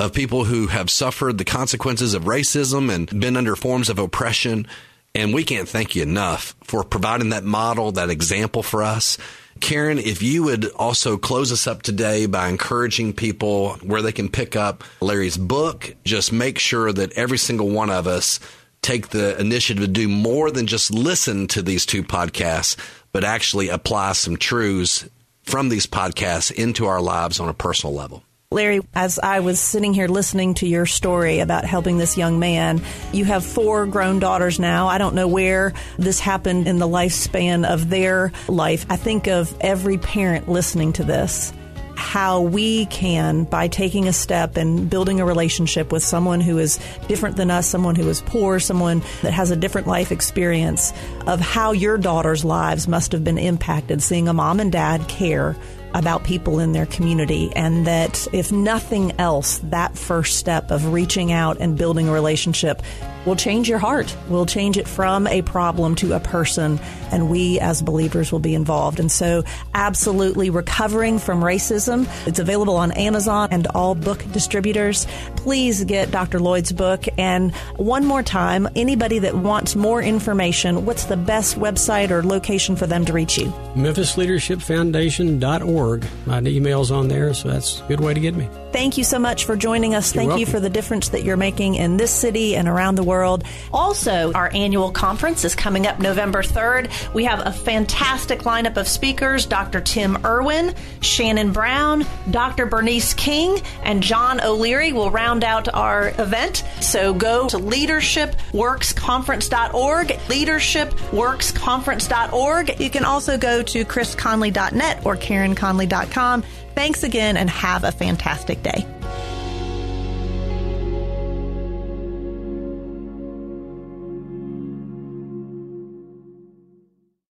of 0.00 0.14
people 0.14 0.44
who 0.44 0.66
have 0.68 0.88
suffered 0.88 1.36
the 1.36 1.44
consequences 1.44 2.14
of 2.14 2.24
racism 2.24 2.90
and 2.90 3.20
been 3.20 3.36
under 3.36 3.54
forms 3.54 3.90
of 3.90 3.98
oppression. 3.98 4.66
And 5.14 5.34
we 5.34 5.44
can't 5.44 5.68
thank 5.68 5.94
you 5.94 6.02
enough 6.02 6.54
for 6.64 6.82
providing 6.82 7.30
that 7.30 7.44
model, 7.44 7.92
that 7.92 8.08
example 8.08 8.62
for 8.62 8.82
us. 8.82 9.18
Karen, 9.60 9.98
if 9.98 10.22
you 10.22 10.44
would 10.44 10.70
also 10.70 11.18
close 11.18 11.52
us 11.52 11.66
up 11.66 11.82
today 11.82 12.24
by 12.24 12.48
encouraging 12.48 13.12
people 13.12 13.74
where 13.82 14.00
they 14.00 14.12
can 14.12 14.30
pick 14.30 14.56
up 14.56 14.84
Larry's 15.02 15.36
book, 15.36 15.94
just 16.04 16.32
make 16.32 16.58
sure 16.58 16.90
that 16.90 17.12
every 17.12 17.36
single 17.36 17.68
one 17.68 17.90
of 17.90 18.06
us 18.06 18.40
take 18.80 19.08
the 19.08 19.38
initiative 19.38 19.84
to 19.84 19.88
do 19.88 20.08
more 20.08 20.50
than 20.50 20.66
just 20.66 20.90
listen 20.90 21.46
to 21.48 21.60
these 21.60 21.84
two 21.84 22.02
podcasts, 22.02 22.76
but 23.12 23.22
actually 23.22 23.68
apply 23.68 24.12
some 24.12 24.38
truths 24.38 25.06
from 25.42 25.68
these 25.68 25.86
podcasts 25.86 26.50
into 26.50 26.86
our 26.86 27.02
lives 27.02 27.38
on 27.38 27.50
a 27.50 27.54
personal 27.54 27.94
level. 27.94 28.24
Larry, 28.52 28.80
as 28.96 29.20
I 29.20 29.38
was 29.38 29.60
sitting 29.60 29.94
here 29.94 30.08
listening 30.08 30.54
to 30.54 30.66
your 30.66 30.84
story 30.84 31.38
about 31.38 31.64
helping 31.64 31.98
this 31.98 32.18
young 32.18 32.40
man, 32.40 32.82
you 33.12 33.24
have 33.24 33.46
four 33.46 33.86
grown 33.86 34.18
daughters 34.18 34.58
now. 34.58 34.88
I 34.88 34.98
don't 34.98 35.14
know 35.14 35.28
where 35.28 35.72
this 36.00 36.18
happened 36.18 36.66
in 36.66 36.80
the 36.80 36.88
lifespan 36.88 37.64
of 37.64 37.90
their 37.90 38.32
life. 38.48 38.86
I 38.90 38.96
think 38.96 39.28
of 39.28 39.56
every 39.60 39.98
parent 39.98 40.48
listening 40.48 40.94
to 40.94 41.04
this 41.04 41.52
how 41.94 42.40
we 42.40 42.86
can, 42.86 43.44
by 43.44 43.68
taking 43.68 44.08
a 44.08 44.12
step 44.12 44.56
and 44.56 44.90
building 44.90 45.20
a 45.20 45.24
relationship 45.24 45.92
with 45.92 46.02
someone 46.02 46.40
who 46.40 46.58
is 46.58 46.80
different 47.06 47.36
than 47.36 47.52
us, 47.52 47.68
someone 47.68 47.94
who 47.94 48.08
is 48.08 48.22
poor, 48.22 48.58
someone 48.58 49.00
that 49.22 49.32
has 49.32 49.52
a 49.52 49.56
different 49.56 49.86
life 49.86 50.10
experience, 50.10 50.92
of 51.26 51.38
how 51.38 51.70
your 51.70 51.98
daughters' 51.98 52.44
lives 52.44 52.88
must 52.88 53.12
have 53.12 53.22
been 53.22 53.38
impacted 53.38 54.02
seeing 54.02 54.26
a 54.26 54.32
mom 54.32 54.58
and 54.58 54.72
dad 54.72 55.06
care 55.08 55.54
about 55.94 56.24
people 56.24 56.60
in 56.60 56.72
their 56.72 56.86
community, 56.86 57.52
and 57.54 57.86
that 57.86 58.26
if 58.32 58.52
nothing 58.52 59.12
else, 59.18 59.58
that 59.64 59.96
first 59.96 60.38
step 60.38 60.70
of 60.70 60.92
reaching 60.92 61.32
out 61.32 61.58
and 61.60 61.76
building 61.76 62.08
a 62.08 62.12
relationship 62.12 62.82
will 63.26 63.36
change 63.36 63.68
your 63.68 63.78
heart, 63.78 64.16
will 64.28 64.46
change 64.46 64.76
it 64.76 64.88
from 64.88 65.26
a 65.26 65.42
problem 65.42 65.94
to 65.96 66.12
a 66.12 66.20
person, 66.20 66.78
and 67.10 67.28
we 67.30 67.58
as 67.60 67.82
believers 67.82 68.30
will 68.32 68.38
be 68.38 68.54
involved. 68.54 68.98
And 69.00 69.10
so, 69.10 69.42
absolutely 69.74 70.50
recovering 70.50 71.18
from 71.18 71.42
racism. 71.42 72.06
It's 72.26 72.38
available 72.38 72.76
on 72.76 72.92
Amazon 72.92 73.48
and 73.50 73.66
all 73.68 73.94
book 73.94 74.22
distributors. 74.32 75.06
Please 75.36 75.84
get 75.84 76.10
Dr. 76.10 76.40
Lloyd's 76.40 76.72
book. 76.72 77.04
And 77.18 77.54
one 77.76 78.06
more 78.06 78.22
time, 78.22 78.66
anybody 78.76 79.18
that 79.20 79.34
wants 79.34 79.74
more 79.76 80.02
information, 80.02 80.86
what's 80.86 81.04
the 81.04 81.16
best 81.16 81.56
website 81.56 82.10
or 82.10 82.22
location 82.22 82.76
for 82.76 82.86
them 82.86 83.06
to 83.06 83.12
reach 83.12 83.38
you? 83.38 83.46
MemphisLeadershipFoundation.org. 83.74 86.06
My 86.26 86.40
email's 86.40 86.90
on 86.90 87.08
there, 87.08 87.32
so 87.34 87.48
that's 87.48 87.80
a 87.80 87.84
good 87.84 88.00
way 88.00 88.14
to 88.14 88.20
get 88.20 88.34
me. 88.34 88.48
Thank 88.72 88.96
you 88.96 89.04
so 89.04 89.18
much 89.18 89.46
for 89.46 89.56
joining 89.56 89.94
us. 89.94 90.14
You're 90.14 90.20
Thank 90.20 90.28
welcome. 90.28 90.40
you 90.40 90.46
for 90.46 90.60
the 90.60 90.70
difference 90.70 91.08
that 91.10 91.24
you're 91.24 91.36
making 91.36 91.74
in 91.74 91.96
this 91.96 92.12
city 92.12 92.54
and 92.54 92.68
around 92.68 92.94
the 92.94 93.02
world. 93.10 93.42
Also, 93.72 94.32
our 94.32 94.50
annual 94.54 94.92
conference 94.92 95.44
is 95.44 95.56
coming 95.56 95.86
up 95.86 95.98
November 95.98 96.42
3rd. 96.42 96.90
We 97.12 97.24
have 97.24 97.44
a 97.44 97.52
fantastic 97.52 98.40
lineup 98.40 98.76
of 98.76 98.86
speakers 98.86 99.46
Dr. 99.46 99.80
Tim 99.80 100.24
Irwin, 100.24 100.74
Shannon 101.00 101.52
Brown, 101.52 102.06
Dr. 102.30 102.66
Bernice 102.66 103.14
King, 103.14 103.60
and 103.82 104.00
John 104.02 104.40
O'Leary 104.40 104.92
will 104.92 105.10
round 105.10 105.42
out 105.42 105.74
our 105.74 106.10
event. 106.18 106.62
So 106.80 107.12
go 107.12 107.48
to 107.48 107.58
leadershipworksconference.org, 107.58 110.06
leadershipworksconference.org. 110.06 112.80
You 112.80 112.90
can 112.90 113.04
also 113.04 113.36
go 113.36 113.62
to 113.62 113.84
chrisconlee.net 113.84 115.04
or 115.04 115.16
karenconlee.com. 115.16 116.44
Thanks 116.74 117.02
again 117.02 117.36
and 117.36 117.50
have 117.50 117.82
a 117.84 117.92
fantastic 117.92 118.62
day. 118.62 118.86